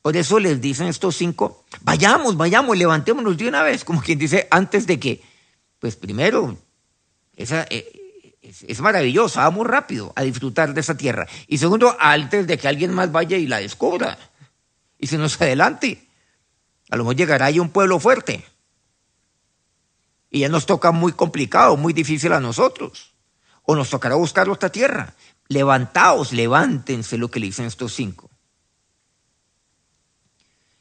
Por 0.02 0.16
eso 0.18 0.40
les 0.40 0.62
dicen 0.62 0.88
estos 0.88 1.16
cinco, 1.16 1.66
vayamos, 1.82 2.38
vayamos, 2.38 2.78
levantémonos 2.78 3.38
de 3.38 3.48
una 3.48 3.64
vez, 3.64 3.84
como 3.84 4.02
quien 4.02 4.20
dice, 4.20 4.48
antes 4.52 4.86
de 4.86 5.00
que 5.00 5.24
pues 5.80 5.96
primero, 5.96 6.58
esa, 7.36 7.64
eh, 7.70 8.38
es, 8.42 8.80
maravillosa, 8.80 9.42
vamos 9.42 9.68
rápido 9.68 10.14
a 10.16 10.24
disfrutar 10.24 10.74
de 10.74 10.82
esa 10.82 10.98
tierra. 10.98 11.28
Y 11.48 11.58
segundo, 11.58 11.96
antes 12.00 12.48
de 12.48 12.58
que 12.58 12.68
alguien 12.68 12.94
más 12.94 13.12
vaya 13.12 13.38
y 13.38 13.48
la 13.48 13.60
descubra 13.60 14.18
y 14.98 15.08
se 15.08 15.18
nos 15.18 15.40
adelante. 15.40 16.08
A 16.90 16.96
lo 16.96 17.04
mejor 17.04 17.16
llegará 17.18 17.46
ahí 17.46 17.60
un 17.60 17.70
pueblo 17.70 18.00
fuerte. 18.00 18.44
Y 20.30 20.40
ya 20.40 20.50
nos 20.50 20.66
toca 20.66 20.92
muy 20.92 21.12
complicado, 21.12 21.78
muy 21.78 21.94
difícil 21.94 22.34
a 22.34 22.40
nosotros. 22.40 23.14
O 23.64 23.76
nos 23.76 23.90
tocará 23.90 24.16
buscar 24.16 24.50
otra 24.50 24.72
tierra. 24.72 25.14
Levantaos, 25.48 26.34
levántense, 26.34 27.18
lo 27.18 27.30
que 27.30 27.40
le 27.40 27.48
dicen 27.48 27.66
estos 27.66 27.94
cinco. 27.94 28.30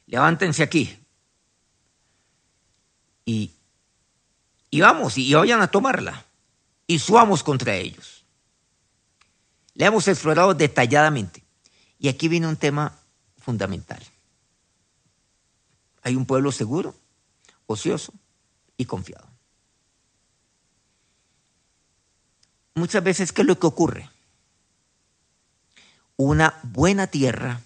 Levántense 0.07 0.63
aquí. 0.63 0.97
Y 3.25 3.55
y 4.75 4.81
vamos, 4.81 5.17
y 5.17 5.33
vayan 5.33 5.61
a 5.61 5.67
tomarla. 5.71 6.25
Y 6.85 6.99
subamos 6.99 7.43
contra 7.43 7.75
ellos. 7.75 8.25
La 9.73 9.85
hemos 9.85 10.05
explorado 10.09 10.53
detalladamente. 10.53 11.45
Y 11.97 12.09
aquí 12.09 12.27
viene 12.27 12.45
un 12.45 12.57
tema 12.57 12.99
fundamental. 13.37 14.03
Hay 16.01 16.17
un 16.17 16.25
pueblo 16.25 16.51
seguro, 16.51 16.93
ocioso 17.67 18.13
y 18.75 18.83
confiado. 18.83 19.25
Muchas 22.73 23.01
veces, 23.01 23.31
¿qué 23.31 23.43
es 23.43 23.47
lo 23.47 23.57
que 23.57 23.67
ocurre? 23.67 24.09
Una 26.17 26.59
buena 26.63 27.07
tierra, 27.07 27.61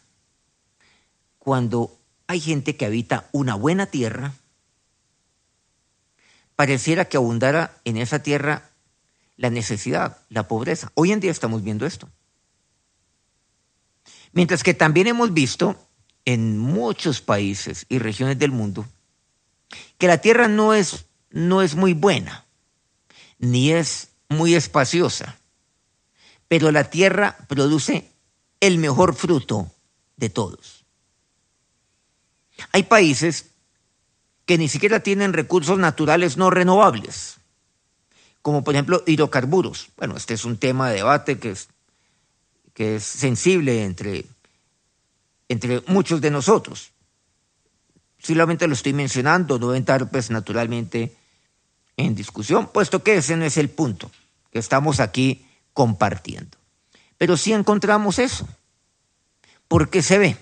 cuando 1.38 1.98
hay 2.28 2.40
gente 2.40 2.76
que 2.76 2.86
habita 2.86 3.28
una 3.32 3.56
buena 3.56 3.86
tierra, 3.88 4.34
pareciera 6.56 7.06
que 7.06 7.18
abundara 7.18 7.80
en 7.86 7.98
esa 7.98 8.20
tierra 8.22 8.70
la 9.38 9.50
necesidad, 9.50 10.18
la 10.30 10.48
pobreza. 10.48 10.92
Hoy 10.96 11.12
en 11.12 11.20
día 11.20 11.32
estamos 11.32 11.64
viendo 11.64 11.86
esto. 11.86 12.10
Mientras 14.32 14.64
que 14.64 14.74
también 14.74 15.08
hemos 15.08 15.34
visto 15.34 15.76
en 16.26 16.58
muchos 16.58 17.22
países 17.22 17.86
y 17.90 18.00
regiones 18.00 18.38
del 18.38 18.52
mundo 18.52 18.86
que 19.98 20.08
la 20.08 20.20
tierra 20.20 20.48
no 20.48 20.74
es, 20.74 21.06
no 21.30 21.62
es 21.62 21.76
muy 21.76 21.94
buena, 21.94 22.46
ni 23.38 23.72
es 23.72 24.10
muy 24.28 24.56
espaciosa, 24.56 25.38
pero 26.48 26.72
la 26.72 26.90
tierra 26.90 27.38
produce 27.48 28.12
el 28.60 28.78
mejor 28.78 29.16
fruto 29.16 29.72
de 30.18 30.30
todos. 30.30 30.86
Hay 32.72 32.84
países 32.84 33.52
que 34.46 34.58
ni 34.58 34.68
siquiera 34.68 35.02
tienen 35.02 35.34
recursos 35.34 35.78
naturales 35.78 36.38
no 36.38 36.50
renovables, 36.50 37.38
como 38.42 38.64
por 38.64 38.74
ejemplo 38.74 39.04
hidrocarburos. 39.06 39.90
Bueno, 39.98 40.18
este 40.18 40.34
es 40.34 40.46
un 40.46 40.58
tema 40.58 40.90
de 40.90 40.98
debate 40.98 41.40
que 41.40 41.52
es, 41.52 41.70
que 42.74 42.96
es 42.98 43.04
sensible 43.04 43.86
entre, 43.86 44.26
entre 45.48 45.82
muchos 45.88 46.20
de 46.20 46.32
nosotros. 46.32 46.92
Solamente 48.18 48.68
lo 48.68 48.74
estoy 48.74 48.94
mencionando, 48.94 49.60
no 49.60 49.72
a 49.72 50.00
pues 50.00 50.30
naturalmente 50.30 51.16
en 51.96 52.16
discusión, 52.16 52.68
puesto 52.68 53.04
que 53.04 53.18
ese 53.18 53.38
no 53.38 53.46
es 53.46 53.58
el 53.58 53.70
punto 53.70 54.12
que 54.52 54.60
estamos 54.60 55.00
aquí 55.00 55.46
compartiendo. 55.74 56.59
Pero 57.20 57.36
sí 57.36 57.52
encontramos 57.52 58.18
eso, 58.18 58.48
porque 59.68 60.02
se 60.02 60.18
ve. 60.18 60.38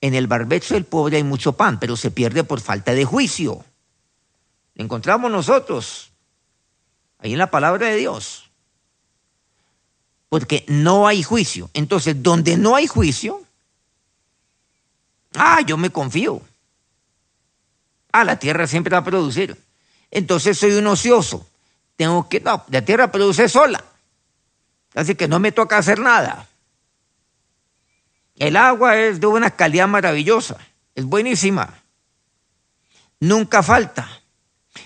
En 0.00 0.14
el 0.14 0.28
barbecho 0.28 0.74
del 0.74 0.84
pobre 0.84 1.16
hay 1.16 1.24
mucho 1.24 1.54
pan, 1.54 1.80
pero 1.80 1.96
se 1.96 2.12
pierde 2.12 2.44
por 2.44 2.60
falta 2.60 2.94
de 2.94 3.04
juicio. 3.04 3.64
Lo 4.76 4.84
encontramos 4.84 5.32
nosotros, 5.32 6.12
ahí 7.18 7.32
en 7.32 7.38
la 7.38 7.50
palabra 7.50 7.88
de 7.88 7.96
Dios. 7.96 8.50
Porque 10.28 10.64
no 10.68 11.08
hay 11.08 11.24
juicio. 11.24 11.68
Entonces, 11.74 12.22
donde 12.22 12.56
no 12.56 12.76
hay 12.76 12.86
juicio, 12.86 13.42
ah, 15.34 15.60
yo 15.62 15.76
me 15.76 15.90
confío. 15.90 16.40
Ah, 18.12 18.22
la 18.22 18.38
tierra 18.38 18.68
siempre 18.68 18.92
va 18.92 18.98
a 18.98 19.04
producir. 19.04 19.60
Entonces 20.12 20.56
soy 20.56 20.74
un 20.74 20.86
ocioso. 20.86 21.48
Tengo 21.96 22.28
que, 22.28 22.38
no, 22.38 22.64
la 22.68 22.84
tierra 22.84 23.10
produce 23.10 23.48
sola. 23.48 23.82
Así 24.94 25.14
que 25.14 25.28
no 25.28 25.40
me 25.40 25.52
toca 25.52 25.76
hacer 25.76 25.98
nada. 25.98 26.46
El 28.36 28.56
agua 28.56 28.96
es 28.96 29.20
de 29.20 29.26
una 29.26 29.50
calidad 29.50 29.88
maravillosa, 29.88 30.58
es 30.94 31.04
buenísima. 31.04 31.82
Nunca 33.20 33.62
falta. 33.62 34.08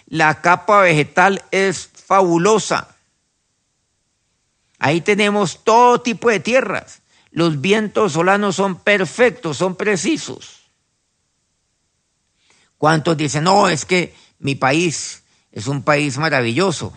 La 0.06 0.40
capa 0.40 0.80
vegetal 0.82 1.42
es 1.50 1.90
fabulosa. 2.06 2.96
Ahí 4.78 5.00
tenemos 5.00 5.64
todo 5.64 6.00
tipo 6.00 6.30
de 6.30 6.40
tierras. 6.40 7.02
Los 7.30 7.60
vientos 7.60 8.12
solanos 8.12 8.56
son 8.56 8.76
perfectos, 8.76 9.56
son 9.56 9.76
precisos. 9.76 10.70
¿Cuántos 12.78 13.16
dicen, 13.16 13.44
no, 13.44 13.68
es 13.68 13.84
que 13.84 14.14
mi 14.38 14.54
país 14.54 15.24
es 15.50 15.66
un 15.66 15.82
país 15.82 16.16
maravilloso? 16.16 16.92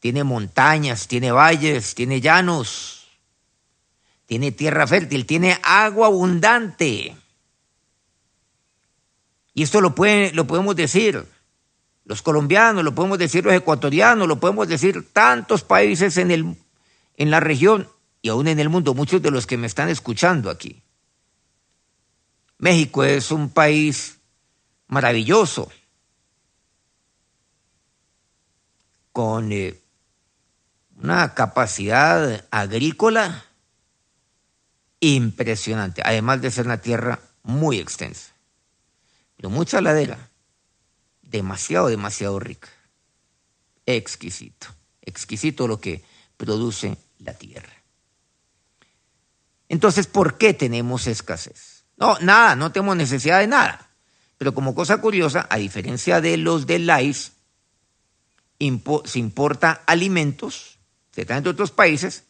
Tiene 0.00 0.24
montañas, 0.24 1.06
tiene 1.06 1.30
valles, 1.30 1.94
tiene 1.94 2.20
llanos, 2.20 3.06
tiene 4.26 4.50
tierra 4.50 4.86
fértil, 4.86 5.26
tiene 5.26 5.58
agua 5.62 6.06
abundante. 6.06 7.16
Y 9.54 9.62
esto 9.62 9.80
lo, 9.80 9.94
lo 10.32 10.46
podemos 10.46 10.74
decir 10.74 11.26
los 12.04 12.22
colombianos, 12.22 12.82
lo 12.82 12.94
podemos 12.94 13.18
decir 13.18 13.44
los 13.44 13.54
ecuatorianos, 13.54 14.26
lo 14.26 14.40
podemos 14.40 14.66
decir 14.66 15.12
tantos 15.12 15.62
países 15.62 16.16
en, 16.16 16.30
el, 16.30 16.56
en 17.16 17.30
la 17.30 17.40
región 17.40 17.88
y 18.22 18.30
aún 18.30 18.48
en 18.48 18.58
el 18.58 18.68
mundo, 18.68 18.94
muchos 18.94 19.22
de 19.22 19.30
los 19.30 19.46
que 19.46 19.56
me 19.56 19.66
están 19.66 19.88
escuchando 19.88 20.50
aquí. 20.50 20.82
México 22.58 23.04
es 23.04 23.30
un 23.30 23.50
país 23.50 24.18
maravilloso, 24.88 25.70
con 29.12 29.52
eh, 29.52 29.78
una 31.02 31.34
capacidad 31.34 32.44
agrícola 32.50 33.44
impresionante, 35.00 36.02
además 36.04 36.42
de 36.42 36.50
ser 36.50 36.66
una 36.66 36.80
tierra 36.80 37.20
muy 37.42 37.78
extensa, 37.78 38.32
pero 39.36 39.50
mucha 39.50 39.80
ladera, 39.80 40.30
demasiado, 41.22 41.88
demasiado 41.88 42.38
rica, 42.38 42.68
exquisito, 43.86 44.68
exquisito 45.00 45.66
lo 45.66 45.80
que 45.80 46.04
produce 46.36 46.98
la 47.18 47.34
tierra. 47.34 47.72
Entonces, 49.68 50.06
¿por 50.06 50.36
qué 50.36 50.52
tenemos 50.52 51.06
escasez? 51.06 51.84
No, 51.96 52.18
nada, 52.18 52.56
no 52.56 52.72
tenemos 52.72 52.96
necesidad 52.96 53.38
de 53.38 53.46
nada. 53.46 53.90
Pero 54.36 54.54
como 54.54 54.74
cosa 54.74 55.00
curiosa, 55.00 55.46
a 55.48 55.58
diferencia 55.58 56.20
de 56.20 56.36
los 56.38 56.66
de 56.66 56.78
LAIS, 56.80 57.32
se 58.58 59.18
importa 59.18 59.82
alimentos, 59.86 60.79
se 61.24 61.50
otros 61.50 61.70
países, 61.70 62.24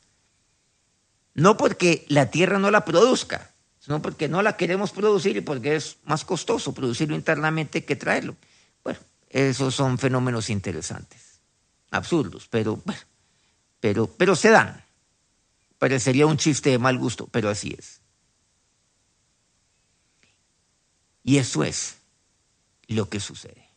no 1.35 1.57
porque 1.57 2.05
la 2.09 2.31
tierra 2.31 2.59
no 2.59 2.71
la 2.71 2.85
produzca, 2.85 3.51
sino 3.79 4.03
porque 4.03 4.29
no 4.29 4.43
la 4.43 4.57
queremos 4.57 4.91
producir 4.93 5.37
y 5.37 5.41
porque 5.41 5.77
es 5.77 5.99
más 6.05 6.25
costoso 6.25 6.75
producirlo 6.75 7.15
internamente 7.15 7.85
que 7.85 7.97
traerlo. 7.97 8.37
Bueno, 8.85 8.99
esos 9.29 9.75
son 9.75 9.99
fenómenos 9.99 10.51
interesantes, 10.51 11.41
absurdos, 11.91 12.49
pero, 12.49 12.83
pero, 13.81 14.07
pero 14.07 14.37
se 14.37 14.51
dan. 14.51 14.85
Parecería 15.79 16.27
un 16.27 16.37
chiste 16.37 16.71
de 16.71 16.79
mal 16.79 16.99
gusto, 16.99 17.27
pero 17.27 17.49
así 17.49 17.75
es. 17.79 18.01
Y 21.23 21.39
eso 21.39 21.65
es 21.65 21.97
lo 22.89 23.09
que 23.09 23.21
sucede 23.21 23.71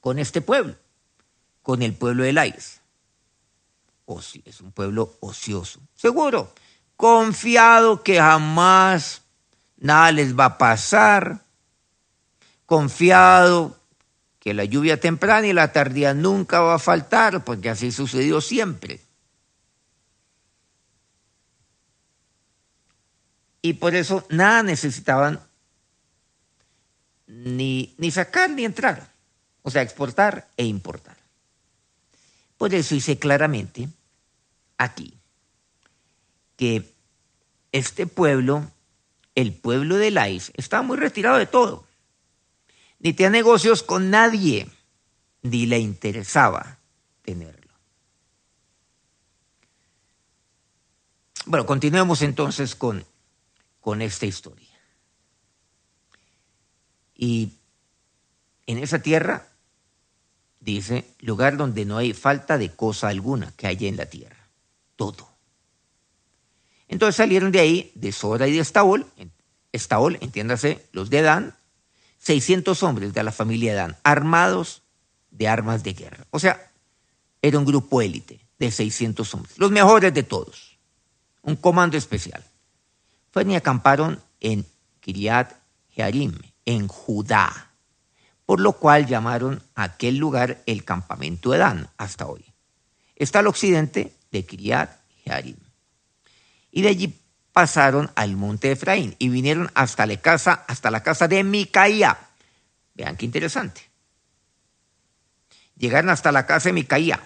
con 0.00 0.18
este 0.18 0.40
pueblo, 0.40 0.74
con 1.68 1.82
el 1.82 1.92
pueblo 1.92 2.24
de 2.24 2.32
Laís. 2.32 2.80
es 4.46 4.60
un 4.62 4.72
pueblo 4.72 5.18
ocioso, 5.20 5.82
seguro, 5.94 6.50
confiado 6.96 8.02
que 8.02 8.18
jamás 8.18 9.20
nada 9.76 10.10
les 10.12 10.34
va 10.34 10.46
a 10.46 10.56
pasar, 10.56 11.42
confiado 12.64 13.78
que 14.38 14.54
la 14.54 14.64
lluvia 14.64 14.98
temprana 14.98 15.46
y 15.46 15.52
la 15.52 15.70
tardía 15.70 16.14
nunca 16.14 16.60
va 16.60 16.76
a 16.76 16.78
faltar, 16.78 17.44
porque 17.44 17.68
así 17.68 17.92
sucedió 17.92 18.40
siempre. 18.40 19.02
Y 23.60 23.74
por 23.74 23.94
eso 23.94 24.26
nada 24.30 24.62
necesitaban 24.62 25.38
ni, 27.26 27.94
ni 27.98 28.10
sacar 28.10 28.48
ni 28.48 28.64
entrar, 28.64 29.12
o 29.60 29.70
sea, 29.70 29.82
exportar 29.82 30.48
e 30.56 30.64
importar. 30.64 31.17
Por 32.58 32.74
eso 32.74 32.94
dice 32.94 33.18
claramente 33.18 33.88
aquí 34.76 35.14
que 36.56 36.92
este 37.72 38.06
pueblo, 38.06 38.70
el 39.34 39.54
pueblo 39.54 39.96
de 39.96 40.10
Lais, 40.10 40.52
estaba 40.56 40.82
muy 40.82 40.98
retirado 40.98 41.38
de 41.38 41.46
todo. 41.46 41.86
Ni 42.98 43.14
tenía 43.14 43.30
negocios 43.30 43.82
con 43.82 44.10
nadie, 44.10 44.68
ni 45.42 45.64
le 45.64 45.78
interesaba 45.78 46.78
tenerlo. 47.22 47.72
Bueno, 51.46 51.64
continuemos 51.64 52.20
entonces 52.20 52.74
con 52.74 53.06
con 53.88 54.02
esta 54.02 54.26
historia. 54.26 54.68
Y 57.16 57.52
en 58.66 58.76
esa 58.76 58.98
tierra, 58.98 59.48
dice, 60.72 61.04
lugar 61.20 61.56
donde 61.56 61.84
no 61.84 61.98
hay 61.98 62.12
falta 62.12 62.58
de 62.58 62.70
cosa 62.70 63.08
alguna 63.08 63.52
que 63.56 63.66
haya 63.66 63.88
en 63.88 63.96
la 63.96 64.06
tierra. 64.06 64.48
Todo. 64.96 65.28
Entonces 66.88 67.16
salieron 67.16 67.52
de 67.52 67.60
ahí, 67.60 67.92
de 67.94 68.12
Sora 68.12 68.48
y 68.48 68.52
de 68.52 68.60
Estaol, 68.60 69.06
Estaol, 69.72 70.18
entiéndase, 70.20 70.86
los 70.92 71.10
de 71.10 71.22
Dan, 71.22 71.54
600 72.18 72.82
hombres 72.82 73.12
de 73.12 73.22
la 73.22 73.32
familia 73.32 73.74
Dan, 73.74 73.96
armados 74.02 74.82
de 75.30 75.48
armas 75.48 75.84
de 75.84 75.92
guerra. 75.92 76.26
O 76.30 76.38
sea, 76.38 76.72
era 77.42 77.58
un 77.58 77.64
grupo 77.64 78.00
élite 78.00 78.40
de 78.58 78.70
600 78.70 79.34
hombres, 79.34 79.58
los 79.58 79.70
mejores 79.70 80.12
de 80.12 80.22
todos, 80.22 80.78
un 81.42 81.56
comando 81.56 81.96
especial 81.96 82.42
fueron 83.30 83.52
y 83.52 83.56
acamparon 83.56 84.22
en 84.40 84.66
Kiriat 85.00 85.52
Jearim, 85.90 86.38
en 86.64 86.88
Judá, 86.88 87.67
por 88.48 88.60
lo 88.60 88.72
cual 88.72 89.06
llamaron 89.06 89.62
a 89.74 89.82
aquel 89.82 90.16
lugar 90.16 90.62
el 90.64 90.82
campamento 90.82 91.50
de 91.50 91.58
Dan 91.58 91.90
hasta 91.98 92.24
hoy. 92.24 92.46
Está 93.14 93.40
al 93.40 93.46
occidente 93.46 94.14
de 94.30 94.46
Kiriat 94.46 94.90
Jearim. 95.22 95.58
Y 96.70 96.80
de 96.80 96.88
allí 96.88 97.20
pasaron 97.52 98.10
al 98.14 98.36
monte 98.36 98.72
Efraín 98.72 99.14
y 99.18 99.28
vinieron 99.28 99.70
hasta 99.74 100.06
la 100.06 100.16
casa, 100.16 100.64
hasta 100.66 100.90
la 100.90 101.02
casa 101.02 101.28
de 101.28 101.44
Micaía. 101.44 102.16
Vean 102.94 103.18
qué 103.18 103.26
interesante. 103.26 103.82
Llegaron 105.76 106.08
hasta 106.08 106.32
la 106.32 106.46
casa 106.46 106.70
de 106.70 106.72
Micaía, 106.72 107.22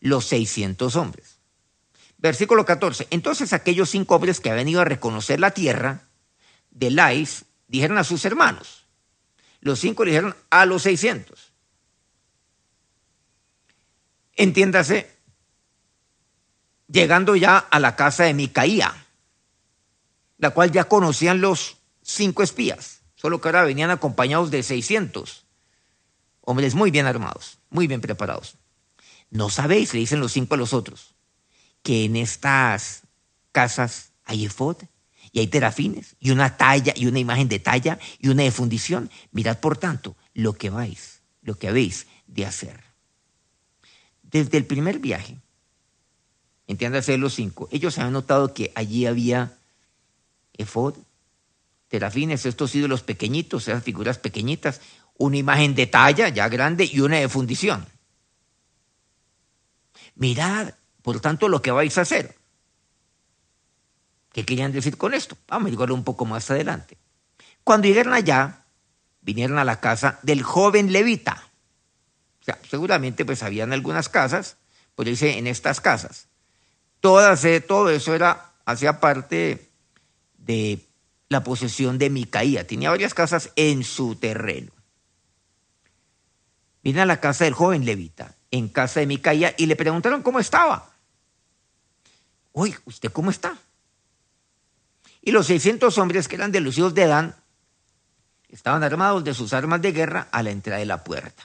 los 0.00 0.24
600 0.24 0.96
hombres. 0.96 1.36
Versículo 2.16 2.64
14. 2.64 3.08
Entonces 3.10 3.52
aquellos 3.52 3.90
cinco 3.90 4.14
hombres 4.14 4.40
que 4.40 4.50
habían 4.50 4.70
ido 4.70 4.80
a 4.80 4.86
reconocer 4.86 5.38
la 5.38 5.50
tierra 5.50 6.04
de 6.70 6.90
Lais 6.92 7.44
dijeron 7.68 7.98
a 7.98 8.04
sus 8.04 8.24
hermanos. 8.24 8.85
Los 9.66 9.80
cinco 9.80 10.04
le 10.04 10.12
dijeron 10.12 10.36
a 10.48 10.64
los 10.64 10.84
seiscientos. 10.84 11.52
Entiéndase, 14.36 15.10
llegando 16.86 17.34
ya 17.34 17.58
a 17.58 17.80
la 17.80 17.96
casa 17.96 18.22
de 18.22 18.34
Micaía, 18.34 18.94
la 20.38 20.50
cual 20.50 20.70
ya 20.70 20.84
conocían 20.84 21.40
los 21.40 21.78
cinco 22.00 22.44
espías, 22.44 23.00
solo 23.16 23.40
que 23.40 23.48
ahora 23.48 23.64
venían 23.64 23.90
acompañados 23.90 24.52
de 24.52 24.62
seiscientos 24.62 25.46
hombres 26.42 26.76
muy 26.76 26.92
bien 26.92 27.06
armados, 27.06 27.58
muy 27.68 27.88
bien 27.88 28.00
preparados. 28.00 28.58
No 29.30 29.50
sabéis, 29.50 29.92
le 29.94 29.98
dicen 29.98 30.20
los 30.20 30.30
cinco 30.30 30.54
a 30.54 30.58
los 30.58 30.72
otros, 30.72 31.16
que 31.82 32.04
en 32.04 32.14
estas 32.14 33.02
casas 33.50 34.12
hay 34.26 34.44
efod 34.44 34.76
y 35.36 35.40
hay 35.40 35.48
terafines 35.48 36.16
y 36.18 36.30
una 36.30 36.56
talla 36.56 36.94
y 36.96 37.04
una 37.04 37.18
imagen 37.18 37.46
de 37.46 37.58
talla 37.58 37.98
y 38.18 38.28
una 38.28 38.44
de 38.44 38.50
fundición. 38.50 39.10
Mirad, 39.32 39.60
por 39.60 39.76
tanto, 39.76 40.16
lo 40.32 40.54
que 40.54 40.70
vais, 40.70 41.20
lo 41.42 41.58
que 41.58 41.68
habéis 41.68 42.06
de 42.26 42.46
hacer. 42.46 42.82
Desde 44.22 44.56
el 44.56 44.64
primer 44.64 44.98
viaje, 44.98 45.36
entiéndase 46.66 47.18
los 47.18 47.34
cinco, 47.34 47.68
ellos 47.70 47.98
habían 47.98 48.14
notado 48.14 48.54
que 48.54 48.72
allí 48.74 49.04
había 49.04 49.58
efod, 50.54 50.94
terafines, 51.88 52.46
estos 52.46 52.74
ídolos 52.74 53.02
pequeñitos, 53.02 53.68
esas 53.68 53.84
figuras 53.84 54.16
pequeñitas, 54.16 54.80
una 55.18 55.36
imagen 55.36 55.74
de 55.74 55.86
talla 55.86 56.30
ya 56.30 56.48
grande 56.48 56.88
y 56.90 57.00
una 57.00 57.18
de 57.18 57.28
fundición. 57.28 57.84
Mirad, 60.14 60.72
por 61.02 61.20
tanto, 61.20 61.48
lo 61.48 61.60
que 61.60 61.72
vais 61.72 61.98
a 61.98 62.00
hacer. 62.00 62.35
¿Qué 64.36 64.44
querían 64.44 64.70
decir 64.70 64.98
con 64.98 65.14
esto? 65.14 65.38
Vamos 65.48 65.68
a 65.68 65.70
llegar 65.70 65.90
un 65.90 66.04
poco 66.04 66.26
más 66.26 66.50
adelante. 66.50 66.98
Cuando 67.64 67.88
llegaron 67.88 68.12
allá, 68.12 68.66
vinieron 69.22 69.58
a 69.58 69.64
la 69.64 69.80
casa 69.80 70.18
del 70.20 70.42
joven 70.42 70.92
levita. 70.92 71.42
O 72.42 72.44
sea, 72.44 72.58
seguramente 72.68 73.24
pues 73.24 73.42
habían 73.42 73.72
algunas 73.72 74.10
casas, 74.10 74.58
pues 74.94 75.08
dice 75.08 75.38
en 75.38 75.46
estas 75.46 75.80
casas. 75.80 76.28
Todas, 77.00 77.42
eh, 77.46 77.62
todo 77.62 77.88
eso 77.88 78.14
era, 78.14 78.52
hacía 78.66 79.00
parte 79.00 79.70
de 80.36 80.86
la 81.30 81.42
posesión 81.42 81.96
de 81.96 82.10
Micaía. 82.10 82.66
Tenía 82.66 82.90
varias 82.90 83.14
casas 83.14 83.52
en 83.56 83.84
su 83.84 84.16
terreno. 84.16 84.70
Vino 86.82 87.00
a 87.00 87.06
la 87.06 87.20
casa 87.20 87.44
del 87.44 87.54
joven 87.54 87.86
levita, 87.86 88.36
en 88.50 88.68
casa 88.68 89.00
de 89.00 89.06
Micaía, 89.06 89.54
y 89.56 89.64
le 89.64 89.76
preguntaron 89.76 90.22
cómo 90.22 90.40
estaba. 90.40 90.90
Uy, 92.52 92.76
¿usted 92.84 93.10
cómo 93.10 93.30
está? 93.30 93.56
Y 95.26 95.32
los 95.32 95.48
600 95.48 95.98
hombres 95.98 96.28
que 96.28 96.36
eran 96.36 96.52
de 96.52 96.60
los 96.60 96.78
hijos 96.78 96.94
de 96.94 97.02
Adán 97.02 97.34
estaban 98.48 98.84
armados 98.84 99.24
de 99.24 99.34
sus 99.34 99.52
armas 99.52 99.82
de 99.82 99.90
guerra 99.90 100.28
a 100.30 100.40
la 100.44 100.52
entrada 100.52 100.78
de 100.78 100.86
la 100.86 101.02
puerta. 101.02 101.42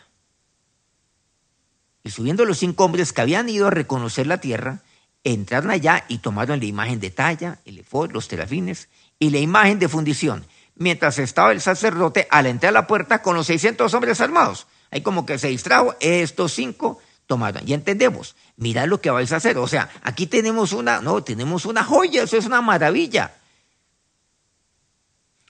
Y 2.03 2.11
subiendo 2.11 2.45
los 2.45 2.59
cinco 2.59 2.85
hombres 2.85 3.11
que 3.11 3.21
habían 3.21 3.49
ido 3.49 3.65
a 3.65 3.71
reconocer 3.71 4.27
la 4.27 4.37
tierra, 4.37 4.83
entraron 5.23 5.71
allá 5.71 6.05
y 6.07 6.19
tomaron 6.19 6.59
la 6.59 6.65
imagen 6.65 6.99
de 6.99 7.09
talla, 7.09 7.57
el 7.65 7.79
efod, 7.79 8.11
los 8.11 8.27
terafines 8.27 8.87
y 9.17 9.31
la 9.31 9.39
imagen 9.39 9.79
de 9.79 9.89
fundición, 9.89 10.45
mientras 10.75 11.17
estaba 11.17 11.51
el 11.51 11.59
sacerdote 11.59 12.27
a 12.29 12.43
la 12.43 12.49
entrada 12.49 12.73
de 12.73 12.81
la 12.81 12.87
puerta 12.87 13.23
con 13.23 13.35
los 13.35 13.47
600 13.47 13.91
hombres 13.95 14.21
armados. 14.21 14.67
Ahí 14.91 15.01
como 15.01 15.25
que 15.25 15.39
se 15.39 15.47
distrajo, 15.47 15.95
estos 15.99 16.53
cinco 16.53 16.99
tomaron. 17.25 17.65
Ya 17.65 17.73
entendemos, 17.73 18.35
mirad 18.57 18.85
lo 18.85 19.01
que 19.01 19.09
vais 19.09 19.31
a 19.31 19.37
hacer. 19.37 19.57
O 19.57 19.67
sea, 19.67 19.89
aquí 20.03 20.27
tenemos 20.27 20.71
una, 20.71 21.01
no, 21.01 21.23
tenemos 21.23 21.65
una 21.65 21.83
joya, 21.83 22.21
eso 22.21 22.37
es 22.37 22.45
una 22.45 22.61
maravilla. 22.61 23.40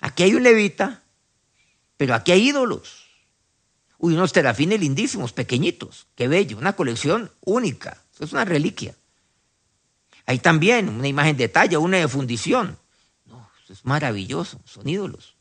Aquí 0.02 0.24
hay 0.24 0.34
un 0.34 0.44
levita, 0.44 1.04
pero 1.96 2.16
aquí 2.16 2.32
hay 2.32 2.50
ídolos. 2.50 3.08
Uy, 4.00 4.16
unos 4.16 4.34
terafines 4.34 4.80
lindísimos, 4.80 5.32
pequeñitos, 5.32 6.08
qué 6.16 6.28
bello, 6.28 6.58
una 6.58 6.74
colección 6.74 7.32
única, 7.42 8.04
es 8.20 8.34
una 8.34 8.46
reliquia. 8.46 8.96
Hay 10.26 10.40
también 10.40 10.90
una 10.90 11.08
imagen 11.08 11.38
de 11.38 11.50
talla, 11.50 11.80
una 11.80 11.98
de 11.98 12.08
fundición. 12.08 12.78
No, 13.26 13.50
eso 13.64 13.74
es 13.74 13.86
maravilloso, 13.86 14.60
son 14.66 14.88
ídolos. 14.88 15.36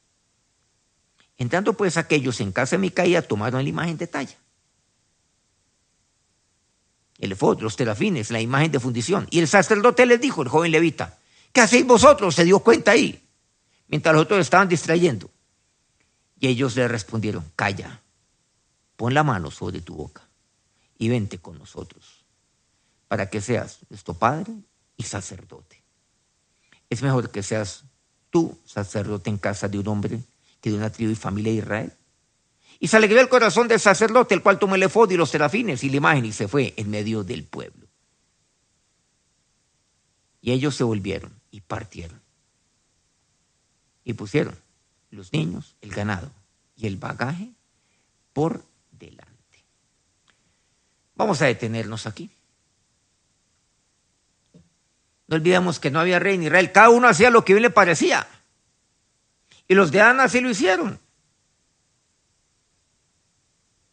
Entrando 1.39 1.73
pues 1.73 1.97
aquellos 1.97 2.41
en 2.41 2.53
casa 2.53 2.77
de 2.77 2.81
Micaía 2.81 3.27
tomaron 3.27 3.63
la 3.63 3.69
imagen 3.69 3.97
de 3.97 4.07
talla. 4.07 4.37
El 7.19 7.33
efod, 7.33 7.61
los 7.61 7.77
terafines, 7.77 8.31
la 8.31 8.41
imagen 8.41 8.73
de 8.73 8.81
fundición. 8.81 9.27
Y 9.31 9.41
el 9.41 9.49
sacerdote 9.49 10.05
les 10.05 10.21
dijo, 10.21 10.43
el 10.43 10.49
joven 10.49 10.73
levita, 10.73 11.19
¿qué 11.53 11.63
hacéis 11.63 11.87
vosotros? 11.87 12.35
Se 12.35 12.45
dio 12.45 12.61
cuenta 12.61 12.93
ahí. 12.93 13.23
Mientras 13.91 14.15
los 14.15 14.23
otros 14.23 14.41
estaban 14.41 14.69
distrayendo. 14.69 15.31
Y 16.39 16.47
ellos 16.47 16.77
le 16.77 16.87
respondieron, 16.89 17.45
calla, 17.57 18.01
pon 18.97 19.13
la 19.13 19.25
mano 19.25 19.51
sobre 19.51 19.81
tu 19.81 19.95
boca 19.95 20.23
y 20.97 21.09
vente 21.09 21.39
con 21.39 21.59
nosotros, 21.59 22.25
para 23.09 23.29
que 23.29 23.41
seas 23.41 23.81
nuestro 23.91 24.15
padre 24.15 24.53
y 24.97 25.03
sacerdote. 25.03 25.83
Es 26.89 27.03
mejor 27.03 27.31
que 27.31 27.43
seas 27.43 27.85
tú 28.31 28.59
sacerdote 28.65 29.29
en 29.29 29.39
casa 29.39 29.69
de 29.69 29.79
un 29.79 29.89
hombre 29.89 30.21
que 30.61 30.71
de 30.71 30.77
una 30.77 30.91
tribu 30.91 31.13
y 31.13 31.17
familia 31.17 31.53
de 31.53 31.59
Israel. 31.59 31.93
Y 32.79 32.89
se 32.89 32.97
alegró 32.97 33.21
el 33.21 33.29
corazón 33.29 33.69
del 33.69 33.81
sacerdote, 33.81 34.35
el 34.35 34.43
cual 34.43 34.59
tomó 34.59 34.77
el 34.77 34.83
efod 34.83 35.11
y 35.11 35.17
los 35.17 35.31
serafines 35.31 35.85
y 35.85 35.91
la 35.91 35.97
imagen 35.97 36.25
y 36.25 36.33
se 36.33 36.49
fue 36.49 36.73
en 36.77 36.91
medio 36.91 37.25
del 37.25 37.45
pueblo. 37.45 37.87
Y 40.41 40.53
ellos 40.53 40.77
se 40.77 40.85
volvieron 40.85 41.33
y 41.51 41.61
partieron. 41.61 42.21
Y 44.11 44.13
pusieron 44.13 44.59
los 45.13 45.33
niños, 45.33 45.77
el 45.81 45.91
ganado 45.91 46.33
y 46.75 46.89
el 46.89 46.97
bagaje 46.97 47.53
por 48.33 48.65
delante. 48.91 49.31
Vamos 51.15 51.41
a 51.43 51.47
detenernos 51.47 52.09
aquí. 52.09 52.29
No 55.29 55.37
olvidemos 55.37 55.79
que 55.79 55.93
no 55.93 56.01
había 56.01 56.19
rey 56.19 56.35
en 56.35 56.43
Israel. 56.43 56.73
Cada 56.73 56.91
uno 56.91 57.07
hacía 57.07 57.31
lo 57.31 57.45
que 57.45 57.53
bien 57.53 57.63
le 57.63 57.71
parecía. 57.71 58.27
Y 59.69 59.75
los 59.75 59.93
de 59.93 60.01
Ana 60.01 60.29
sí 60.29 60.41
lo 60.41 60.51
hicieron. 60.51 60.99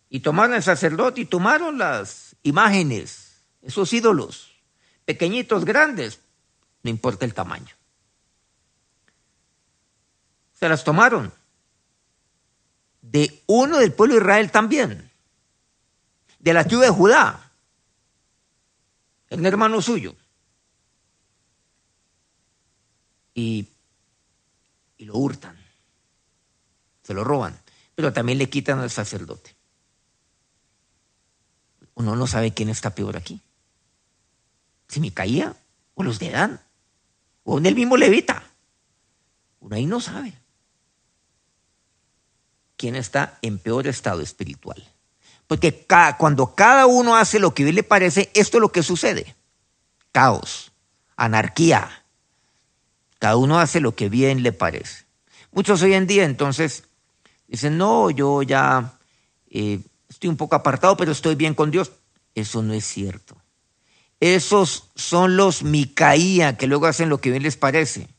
Y 0.10 0.22
tomaron 0.22 0.56
el 0.56 0.64
sacerdote 0.64 1.22
y 1.22 1.26
tomaron 1.26 1.78
las 1.78 2.36
imágenes, 2.42 3.44
esos 3.62 3.94
ídolos, 3.94 4.50
pequeñitos, 5.06 5.64
grandes, 5.64 6.22
no 6.82 6.90
importa 6.90 7.24
el 7.24 7.36
tamaño. 7.36 7.77
Se 10.60 10.68
las 10.68 10.84
tomaron. 10.84 11.34
De 13.02 13.44
uno 13.48 13.78
del 13.78 13.94
pueblo 13.94 14.16
de 14.16 14.22
Israel 14.22 14.52
también. 14.52 15.12
De 16.40 16.54
la 16.54 16.64
tribu 16.66 16.82
de 16.82 16.90
Judá. 16.90 17.52
El 19.30 19.46
hermano 19.46 19.82
suyo. 19.82 20.16
Y, 23.34 23.68
y 24.98 25.06
lo 25.06 25.18
hurtan 25.18 25.68
se 27.08 27.14
lo 27.14 27.24
roban, 27.24 27.58
pero 27.96 28.12
también 28.12 28.38
le 28.38 28.50
quitan 28.50 28.80
al 28.80 28.92
sacerdote. 28.92 29.56
Uno 31.96 32.18
no 32.18 32.28
sabe 32.28 32.54
quién 32.54 32.68
está 32.68 32.94
peor 32.94 33.16
aquí. 33.16 33.40
Si 34.90 35.00
me 35.00 35.14
caía, 35.14 35.56
o 35.96 36.04
los 36.04 36.20
de 36.20 36.32
Dan, 36.32 36.60
o 37.46 37.60
en 37.60 37.66
el 37.66 37.76
mismo 37.76 37.96
levita. 37.96 38.44
Uno 39.62 39.78
ahí 39.78 39.86
no 39.86 40.02
sabe 40.02 40.34
quién 42.78 42.96
está 42.96 43.38
en 43.42 43.60
peor 43.60 43.88
estado 43.88 44.22
espiritual. 44.22 44.84
Porque 45.48 45.86
cuando 46.18 46.56
cada 46.56 46.86
uno 46.86 47.16
hace 47.16 47.40
lo 47.40 47.54
que 47.54 47.64
bien 47.64 47.76
le 47.76 47.84
parece, 47.84 48.30
esto 48.34 48.58
es 48.58 48.62
lo 48.62 48.72
que 48.72 48.84
sucede. 48.84 49.36
Caos, 50.12 50.72
anarquía. 51.16 52.04
Cada 53.20 53.38
uno 53.38 53.60
hace 53.60 53.80
lo 53.80 53.96
que 53.96 54.10
bien 54.10 54.44
le 54.44 54.52
parece. 54.52 55.06
Muchos 55.52 55.82
hoy 55.82 55.94
en 55.94 56.08
día 56.08 56.26
entonces 56.26 56.84
Dicen, 57.48 57.78
no, 57.78 58.10
yo 58.10 58.44
ya 58.44 59.00
eh, 59.50 59.80
estoy 60.10 60.30
un 60.30 60.38
poco 60.38 60.56
apartado, 60.56 60.98
pero 60.98 61.12
estoy 61.12 61.36
bien 61.36 61.54
con 61.54 61.72
Dios. 61.72 61.92
Eso 62.36 62.62
no 62.62 62.74
es 62.74 62.86
cierto. 62.86 63.38
Esos 64.20 64.90
son 64.96 65.38
los 65.38 65.64
Micaía 65.64 66.58
que 66.58 66.68
luego 66.68 66.88
hacen 66.88 67.10
lo 67.10 67.20
que 67.20 67.32
bien 67.32 67.44
les 67.44 67.56
parece. 67.56 68.10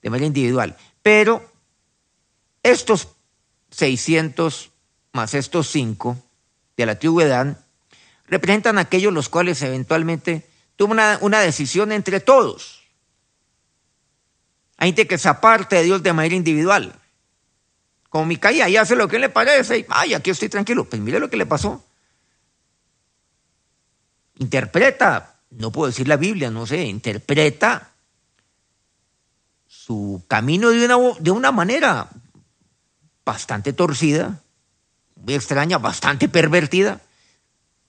De 0.00 0.10
manera 0.10 0.26
individual. 0.26 0.76
Pero 1.02 1.47
estos 2.62 3.08
600 3.70 4.70
más 5.12 5.34
estos 5.34 5.68
5 5.70 6.16
de 6.76 6.86
la 6.86 6.94
Dan 6.94 7.58
representan 8.26 8.78
aquellos 8.78 9.12
los 9.12 9.28
cuales 9.28 9.60
eventualmente 9.62 10.46
tuvo 10.76 10.92
una, 10.92 11.18
una 11.20 11.40
decisión 11.40 11.92
entre 11.92 12.20
todos 12.20 12.78
hay 14.78 14.90
gente 14.90 15.08
que 15.08 15.18
se 15.18 15.28
aparte 15.28 15.76
de 15.76 15.82
Dios 15.82 16.02
de 16.04 16.12
manera 16.12 16.36
individual. 16.36 16.94
Como 18.08 18.26
Micaía, 18.26 18.68
y 18.68 18.76
hace 18.76 18.94
lo 18.94 19.08
que 19.08 19.18
le 19.18 19.28
parece, 19.28 19.80
y 19.80 19.86
ay, 19.88 20.14
aquí 20.14 20.30
estoy 20.30 20.48
tranquilo. 20.48 20.84
Pues 20.84 21.02
mire 21.02 21.18
lo 21.18 21.28
que 21.28 21.36
le 21.36 21.46
pasó. 21.46 21.84
interpreta, 24.38 25.40
no 25.50 25.72
puedo 25.72 25.88
decir 25.88 26.06
la 26.06 26.16
Biblia, 26.16 26.48
no 26.48 26.64
sé, 26.64 26.84
interpreta 26.84 27.90
su 29.66 30.22
camino 30.28 30.70
de 30.70 30.84
una, 30.84 30.96
de 31.18 31.30
una 31.32 31.50
manera 31.50 32.08
bastante 33.28 33.74
torcida, 33.74 34.40
muy 35.16 35.34
extraña, 35.34 35.76
bastante 35.76 36.30
pervertida, 36.30 37.02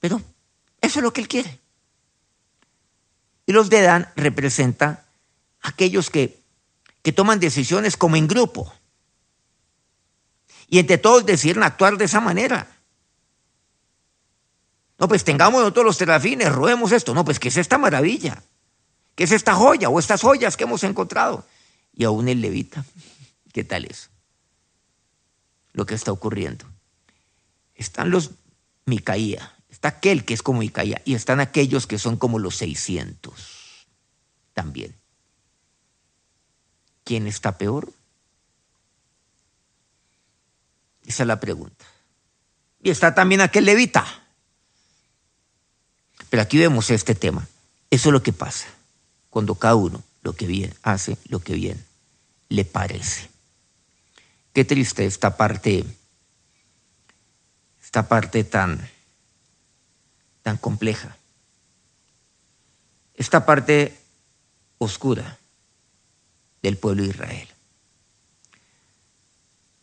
pero 0.02 0.22
eso 0.82 1.00
es 1.00 1.04
lo 1.04 1.14
que 1.14 1.22
él 1.22 1.30
quiere. 1.30 1.60
Y 3.46 3.54
los 3.54 3.70
de 3.70 3.82
Dan 3.82 4.12
representa 4.18 5.06
aquellos 5.62 6.10
que, 6.10 6.42
que 7.02 7.14
toman 7.14 7.40
decisiones 7.40 7.96
como 7.96 8.18
en 8.18 8.28
grupo. 8.28 8.74
Y 10.68 10.80
entre 10.80 10.98
todos 10.98 11.26
deciden 11.26 11.64
actuar 11.64 11.98
de 11.98 12.04
esa 12.04 12.20
manera. 12.20 12.68
No, 14.98 15.08
pues 15.08 15.24
tengamos 15.24 15.74
todos 15.74 15.86
los 15.86 15.98
terafines, 15.98 16.52
robemos 16.52 16.92
esto. 16.92 17.14
No, 17.14 17.24
pues 17.24 17.40
¿qué 17.40 17.48
es 17.48 17.56
esta 17.56 17.78
maravilla? 17.78 18.44
¿Qué 19.16 19.24
es 19.24 19.32
esta 19.32 19.56
joya 19.56 19.88
o 19.88 20.00
estas 20.00 20.22
joyas 20.22 20.58
que 20.58 20.66
hemos 20.66 20.84
encontrado? 20.84 21.46
Y 21.94 22.04
aún 22.04 22.28
el 22.28 22.42
levita, 22.42 22.84
¿qué 23.54 23.64
tal 23.64 23.86
es? 23.86 24.10
Lo 25.80 25.86
que 25.86 25.96
está 25.96 26.12
ocurriendo. 26.12 26.66
Están 27.74 28.12
los 28.12 28.32
Micaía, 28.86 29.56
está 29.70 29.88
aquel 29.88 30.26
que 30.26 30.34
es 30.34 30.44
como 30.44 30.60
Micaía, 30.60 31.02
y 31.06 31.14
están 31.14 31.40
aquellos 31.40 31.88
que 31.88 31.98
son 31.98 32.18
como 32.18 32.38
los 32.38 32.58
600 32.58 33.88
también. 34.54 34.94
¿Quién 37.06 37.28
está 37.28 37.58
peor? 37.58 37.94
Esa 41.06 41.24
es 41.24 41.28
la 41.28 41.40
pregunta. 41.40 41.86
Y 42.84 42.90
está 42.90 43.16
también 43.16 43.40
aquel 43.40 43.64
levita. 43.64 44.06
Pero 46.30 46.44
aquí 46.44 46.58
vemos 46.58 46.90
este 46.90 47.16
tema. 47.16 47.48
Eso 47.90 48.10
es 48.10 48.14
lo 48.14 48.22
que 48.22 48.34
pasa 48.34 48.68
cuando 49.30 49.56
cada 49.56 49.76
uno 49.76 50.04
lo 50.24 50.34
que 50.34 50.46
bien 50.46 50.74
hace, 50.84 51.18
lo 51.30 51.40
que 51.40 51.54
bien 51.54 51.86
le 52.50 52.66
parece. 52.66 53.29
Qué 54.60 54.66
triste 54.66 55.06
esta 55.06 55.38
parte, 55.38 55.86
esta 57.82 58.10
parte 58.10 58.44
tan, 58.44 58.90
tan 60.42 60.58
compleja. 60.58 61.16
Esta 63.16 63.46
parte 63.46 63.98
oscura 64.78 65.40
del 66.62 66.76
pueblo 66.76 67.04
de 67.04 67.10
Israel. 67.12 67.48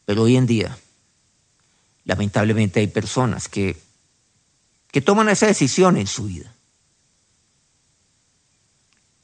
Pero 0.05 0.25
hoy 0.25 0.37
en 0.37 0.45
día, 0.45 0.79
lamentablemente 2.05 2.81
hay 2.81 2.89
personas 2.89 3.49
que, 3.49 3.81
que 4.91 5.01
toman 5.01 5.31
esa 5.31 5.47
decisión 5.47 5.97
en 5.97 6.07
su 6.07 6.25
vida. 6.25 6.55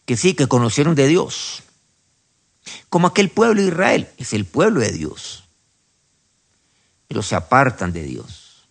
Que 0.06 0.16
sí, 0.16 0.32
que 0.32 0.48
conocieron 0.48 0.94
de 0.94 1.08
Dios. 1.08 1.62
Como 2.88 3.06
aquel 3.06 3.28
pueblo 3.28 3.60
de 3.60 3.68
Israel, 3.68 4.08
es 4.16 4.32
el 4.32 4.46
pueblo 4.46 4.80
de 4.80 4.92
Dios. 4.92 5.41
Pero 7.12 7.20
se 7.20 7.36
apartan 7.36 7.92
de 7.92 8.04
Dios. 8.04 8.66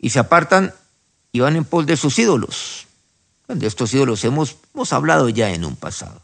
Y 0.00 0.10
se 0.10 0.18
apartan 0.18 0.74
y 1.30 1.38
van 1.38 1.54
en 1.54 1.64
pos 1.64 1.86
de 1.86 1.96
sus 1.96 2.18
ídolos. 2.18 2.88
De 3.46 3.64
estos 3.64 3.94
ídolos 3.94 4.24
hemos, 4.24 4.56
hemos 4.74 4.92
hablado 4.92 5.28
ya 5.28 5.52
en 5.52 5.64
un 5.64 5.76
pasado. 5.76 6.20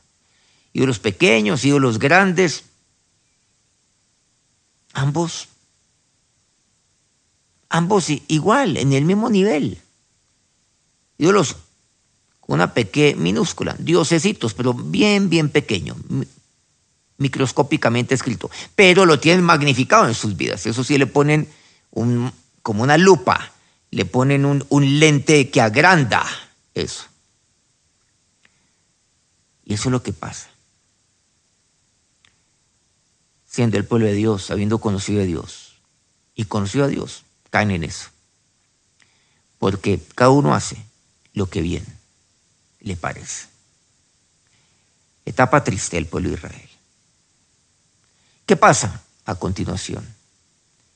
Ídolos 0.72 0.98
pequeños, 0.98 1.64
ídolos 1.64 2.00
grandes. 2.00 2.64
Ambos, 4.94 5.46
ambos 7.68 8.10
igual, 8.26 8.78
en 8.78 8.94
el 8.94 9.04
mismo 9.04 9.30
nivel. 9.30 9.80
Ídolos 11.18 11.54
con 12.40 12.54
una 12.56 12.74
pequeña, 12.74 13.16
minúscula, 13.16 13.76
diosesitos, 13.78 14.54
pero 14.54 14.74
bien, 14.74 15.30
bien 15.30 15.50
pequeño, 15.50 15.94
microscópicamente 17.20 18.14
escrito. 18.14 18.50
Pero 18.74 19.06
lo 19.06 19.20
tienen 19.20 19.44
magnificado 19.44 20.08
en 20.08 20.14
sus 20.14 20.36
vidas. 20.36 20.66
Eso 20.66 20.82
sí 20.82 20.98
le 20.98 21.06
ponen 21.06 21.48
un, 21.90 22.32
como 22.62 22.82
una 22.82 22.98
lupa, 22.98 23.52
le 23.90 24.04
ponen 24.04 24.44
un, 24.44 24.64
un 24.70 24.98
lente 24.98 25.50
que 25.50 25.60
agranda 25.60 26.26
eso. 26.74 27.04
Y 29.64 29.74
eso 29.74 29.88
es 29.88 29.92
lo 29.92 30.02
que 30.02 30.12
pasa. 30.12 30.48
Siendo 33.46 33.76
el 33.76 33.84
pueblo 33.84 34.06
de 34.06 34.14
Dios, 34.14 34.50
habiendo 34.50 34.78
conocido 34.78 35.20
a 35.20 35.24
Dios 35.24 35.76
y 36.34 36.44
conocido 36.46 36.84
a 36.84 36.88
Dios, 36.88 37.24
caen 37.50 37.70
en 37.70 37.84
eso. 37.84 38.08
Porque 39.58 40.00
cada 40.14 40.30
uno 40.30 40.54
hace 40.54 40.76
lo 41.34 41.50
que 41.50 41.60
bien 41.60 41.84
le 42.80 42.96
parece. 42.96 43.48
Etapa 45.26 45.62
triste 45.62 45.96
del 45.96 46.06
pueblo 46.06 46.30
de 46.30 46.36
Israel. 46.36 46.69
¿Qué 48.50 48.56
pasa 48.56 49.00
a 49.26 49.36
continuación? 49.36 50.04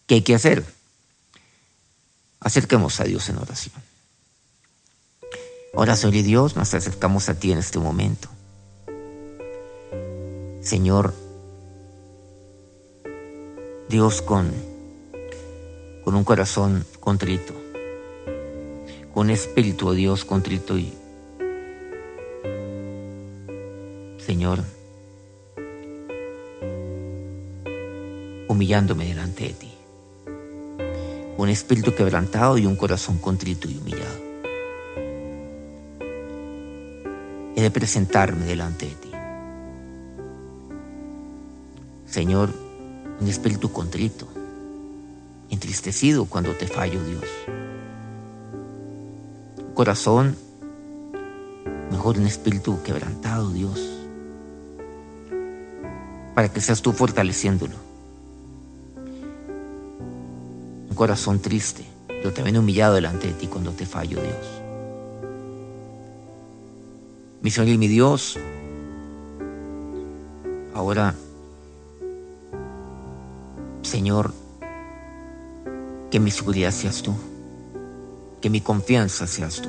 ¿Qué 0.08 0.16
hay 0.16 0.22
que 0.22 0.34
hacer? 0.34 0.64
Acerquemos 2.40 2.98
a 2.98 3.04
Dios 3.04 3.28
en 3.28 3.38
oración. 3.38 3.76
Ahora, 5.72 5.94
Señor 5.94 6.24
Dios, 6.24 6.56
nos 6.56 6.74
acercamos 6.74 7.28
a 7.28 7.38
ti 7.38 7.52
en 7.52 7.58
este 7.58 7.78
momento. 7.78 8.28
Señor, 10.62 11.14
Dios 13.88 14.20
con, 14.20 14.52
con 16.02 16.16
un 16.16 16.24
corazón 16.24 16.84
contrito, 16.98 17.54
con 19.14 19.30
espíritu, 19.30 19.86
oh 19.86 19.94
Dios, 19.94 20.24
contrito 20.24 20.76
y 20.76 20.92
Señor, 24.26 24.64
humillándome 28.54 29.06
delante 29.06 29.48
de 29.48 29.52
ti, 29.52 29.72
un 31.36 31.48
espíritu 31.48 31.92
quebrantado 31.92 32.56
y 32.56 32.66
un 32.66 32.76
corazón 32.76 33.18
contrito 33.18 33.68
y 33.68 33.76
humillado. 33.76 34.24
He 37.56 37.62
de 37.62 37.70
presentarme 37.70 38.46
delante 38.46 38.86
de 38.86 38.94
ti. 38.94 39.10
Señor, 42.06 42.50
un 43.20 43.26
espíritu 43.26 43.72
contrito, 43.72 44.28
entristecido 45.50 46.26
cuando 46.26 46.52
te 46.52 46.68
fallo, 46.68 47.02
Dios. 47.04 47.24
Un 49.66 49.74
corazón, 49.74 50.36
mejor 51.90 52.18
un 52.18 52.26
espíritu 52.26 52.80
quebrantado, 52.84 53.50
Dios, 53.50 53.80
para 56.36 56.48
que 56.52 56.60
seas 56.60 56.82
tú 56.82 56.92
fortaleciéndolo. 56.92 57.93
Un 60.94 60.96
corazón 60.96 61.40
triste, 61.40 61.84
pero 62.06 62.32
también 62.32 62.56
humillado 62.56 62.94
delante 62.94 63.26
de 63.26 63.32
ti 63.32 63.48
cuando 63.48 63.72
te 63.72 63.84
fallo, 63.84 64.22
Dios. 64.22 64.62
Mi 67.42 67.50
Señor 67.50 67.74
y 67.74 67.78
mi 67.78 67.88
Dios, 67.88 68.38
ahora 70.72 71.16
Señor, 73.82 74.32
que 76.12 76.20
mi 76.20 76.30
seguridad 76.30 76.70
seas 76.70 77.02
tú, 77.02 77.12
que 78.40 78.48
mi 78.48 78.60
confianza 78.60 79.26
seas 79.26 79.60
tú. 79.60 79.68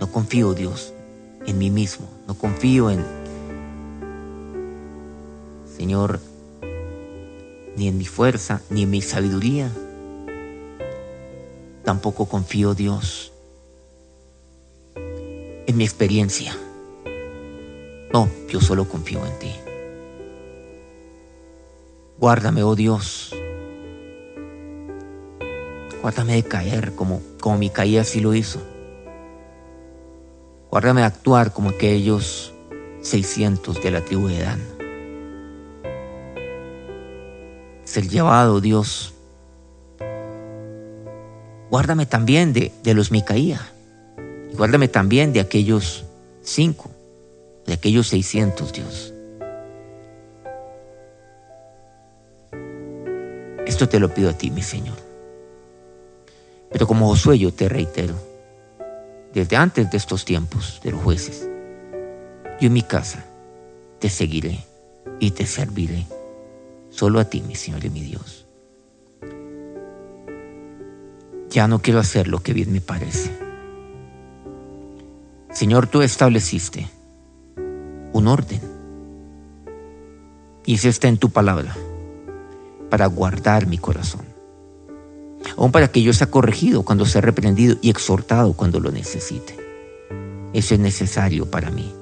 No 0.00 0.10
confío, 0.10 0.54
Dios, 0.54 0.92
en 1.46 1.56
mí 1.56 1.70
mismo, 1.70 2.08
no 2.26 2.34
confío 2.34 2.90
en, 2.90 3.04
Señor, 5.76 6.18
ni 7.76 7.88
en 7.88 7.98
mi 7.98 8.04
fuerza, 8.04 8.60
ni 8.70 8.82
en 8.82 8.90
mi 8.90 9.02
sabiduría. 9.02 9.70
Tampoco 11.84 12.26
confío, 12.26 12.74
Dios, 12.74 13.32
en 14.94 15.76
mi 15.76 15.84
experiencia. 15.84 16.56
No, 18.12 18.28
yo 18.48 18.60
solo 18.60 18.88
confío 18.88 19.24
en 19.26 19.38
ti. 19.38 19.52
Guárdame, 22.18 22.62
oh 22.62 22.74
Dios. 22.74 23.34
Guárdame 26.00 26.34
de 26.34 26.42
caer 26.44 26.94
como, 26.94 27.20
como 27.40 27.58
mi 27.58 27.70
caída 27.70 28.02
así 28.02 28.20
lo 28.20 28.34
hizo. 28.34 28.60
Guárdame 30.70 31.00
de 31.00 31.06
actuar 31.06 31.52
como 31.52 31.70
aquellos 31.70 32.52
600 33.00 33.82
de 33.82 33.90
la 33.90 34.04
tribu 34.04 34.28
de 34.28 34.42
Dan. 34.42 34.73
Ser 37.94 38.08
llevado, 38.08 38.60
Dios. 38.60 39.14
Guárdame 41.70 42.06
también 42.06 42.52
de, 42.52 42.72
de 42.82 42.92
los 42.92 43.12
Micaía. 43.12 43.60
Guárdame 44.54 44.88
también 44.88 45.32
de 45.32 45.38
aquellos 45.38 46.04
cinco, 46.42 46.90
de 47.66 47.74
aquellos 47.74 48.08
600, 48.08 48.72
Dios. 48.72 49.14
Esto 53.64 53.88
te 53.88 54.00
lo 54.00 54.12
pido 54.12 54.30
a 54.30 54.32
ti, 54.32 54.50
mi 54.50 54.62
Señor. 54.62 54.98
Pero 56.72 56.88
como 56.88 57.06
Josué 57.06 57.38
yo 57.38 57.54
te 57.54 57.68
reitero, 57.68 58.16
desde 59.32 59.54
antes 59.54 59.88
de 59.88 59.98
estos 59.98 60.24
tiempos 60.24 60.80
de 60.82 60.90
los 60.90 61.00
jueces, 61.00 61.48
yo 62.60 62.66
en 62.66 62.72
mi 62.72 62.82
casa 62.82 63.24
te 64.00 64.10
seguiré 64.10 64.64
y 65.20 65.30
te 65.30 65.46
serviré. 65.46 66.04
Solo 66.94 67.18
a 67.18 67.24
ti, 67.24 67.42
mi 67.42 67.56
Señor 67.56 67.84
y 67.84 67.90
mi 67.90 68.02
Dios. 68.02 68.46
Ya 71.50 71.66
no 71.66 71.80
quiero 71.80 71.98
hacer 71.98 72.28
lo 72.28 72.38
que 72.38 72.52
bien 72.52 72.72
me 72.72 72.80
parece. 72.80 73.36
Señor, 75.50 75.88
tú 75.88 76.02
estableciste 76.02 76.88
un 78.12 78.28
orden. 78.28 78.60
Y 80.64 80.74
eso 80.74 80.88
está 80.88 81.08
en 81.08 81.18
tu 81.18 81.30
palabra, 81.30 81.76
para 82.90 83.06
guardar 83.06 83.66
mi 83.66 83.76
corazón. 83.76 84.24
Aún 85.56 85.72
para 85.72 85.88
que 85.88 86.00
yo 86.00 86.12
sea 86.12 86.30
corregido 86.30 86.84
cuando 86.84 87.06
sea 87.06 87.22
reprendido 87.22 87.76
y 87.82 87.90
exhortado 87.90 88.52
cuando 88.52 88.78
lo 88.78 88.92
necesite. 88.92 89.56
Eso 90.52 90.74
es 90.74 90.80
necesario 90.80 91.50
para 91.50 91.72
mí. 91.72 91.92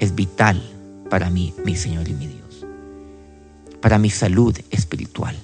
Es 0.00 0.14
vital 0.14 0.62
para 1.10 1.28
mí, 1.28 1.52
mi 1.62 1.76
Señor 1.76 2.08
y 2.08 2.14
mi 2.14 2.26
Dios. 2.26 2.43
Para 3.84 3.98
mi 3.98 4.08
salud 4.08 4.58
espiritual. 4.70 5.36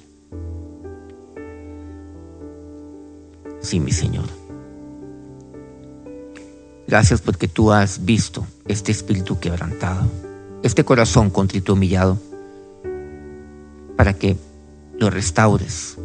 Sí, 3.59 3.79
mi 3.79 3.91
Señor. 3.91 4.25
Gracias 6.87 7.21
porque 7.21 7.47
tú 7.47 7.71
has 7.71 8.03
visto 8.03 8.43
este 8.67 8.91
espíritu 8.91 9.39
quebrantado, 9.39 10.09
este 10.63 10.83
corazón 10.83 11.29
contrito 11.29 11.73
humillado, 11.73 12.17
para 13.95 14.15
que 14.15 14.35
lo 14.97 15.11
restaures. 15.11 15.97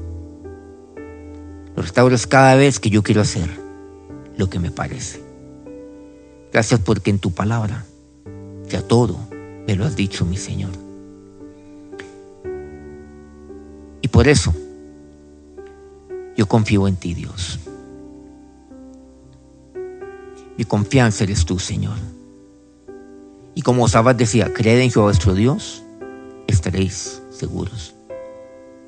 Lo 1.75 1.81
restaures 1.81 2.27
cada 2.27 2.55
vez 2.55 2.79
que 2.79 2.91
yo 2.91 3.03
quiero 3.03 3.23
hacer 3.23 3.49
lo 4.37 4.51
que 4.51 4.59
me 4.59 4.71
parece. 4.71 5.23
Gracias 6.53 6.81
porque 6.81 7.09
en 7.09 7.19
tu 7.19 7.31
palabra 7.31 7.87
ya 8.69 8.83
todo 8.83 9.17
me 9.67 9.75
lo 9.75 9.87
has 9.87 9.97
dicho, 9.97 10.27
mi 10.27 10.37
Señor. 10.37 10.86
Por 14.17 14.29
eso 14.29 14.55
yo 16.39 16.49
confío 16.49 16.89
en 16.89 16.97
ti, 16.97 17.13
Dios. 17.13 17.61
Mi 20.57 20.65
confianza 20.65 21.25
eres 21.25 21.45
tú, 21.45 21.59
Señor. 21.59 21.99
Y 23.55 23.61
como 23.61 23.87
Sabas 23.89 24.17
decía, 24.17 24.55
creed 24.55 24.81
en 24.81 24.91
Jehová 24.91 25.09
vuestro 25.09 25.35
Dios, 25.35 25.83
estaréis 26.47 27.21
seguros. 27.31 27.95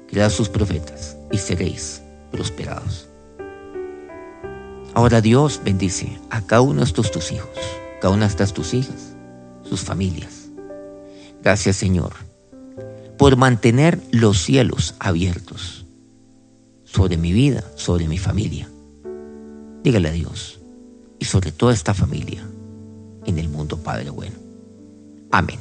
Creed 0.09 0.31
sus 0.31 0.49
profetas 0.49 1.15
y 1.31 1.37
seréis 1.37 2.01
prosperados. 2.33 3.07
Ahora 4.95 5.21
Dios 5.21 5.61
bendice 5.63 6.19
a 6.31 6.41
cada 6.41 6.63
uno 6.63 6.81
de 6.81 6.87
estos 6.87 7.11
tus 7.11 7.33
hijos, 7.33 7.51
cada 8.01 8.15
una 8.15 8.25
de 8.25 8.31
estas 8.31 8.55
tus 8.55 8.73
hijas, 8.73 9.15
sus 9.63 9.83
familias. 9.83 10.49
Gracias 11.43 11.77
Señor 11.77 12.28
por 13.19 13.37
mantener 13.37 14.01
los 14.13 14.41
cielos 14.43 14.95
abiertos 15.01 15.85
sobre 16.85 17.17
mi 17.17 17.33
vida, 17.33 17.65
sobre 17.77 18.09
mi 18.09 18.17
familia. 18.17 18.71
Dígale 19.83 20.09
a 20.09 20.13
Dios 20.13 20.61
y 21.19 21.25
sobre 21.25 21.53
toda 21.53 21.75
esta 21.75 21.93
familia 21.93 22.43
en 23.27 23.39
el 23.39 23.49
mundo 23.49 23.77
Padre 23.83 24.11
bueno. 24.11 24.37
Amén. 25.31 25.59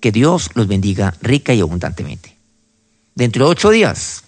Que 0.00 0.12
Dios 0.12 0.50
los 0.54 0.66
bendiga 0.66 1.14
rica 1.22 1.54
y 1.54 1.60
abundantemente. 1.60 2.36
Dentro 3.14 3.46
de 3.46 3.52
ocho 3.52 3.70
días, 3.70 4.24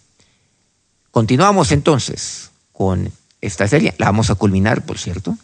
continuamos 1.10 1.72
entonces 1.72 2.50
con 2.72 3.12
esta 3.40 3.68
serie. 3.68 3.94
La 3.98 4.06
vamos 4.06 4.30
a 4.30 4.36
culminar, 4.36 4.86
por 4.86 4.98
cierto. 4.98 5.36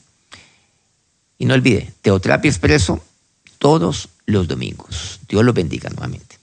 Y 1.37 1.45
no 1.45 1.55
olvide, 1.55 1.93
Teoterapia 2.01 2.49
Expreso 2.49 3.03
todos 3.59 4.09
los 4.27 4.49
domingos. 4.49 5.21
Dios 5.29 5.45
los 5.45 5.55
bendiga 5.55 5.91
nuevamente. 5.91 6.34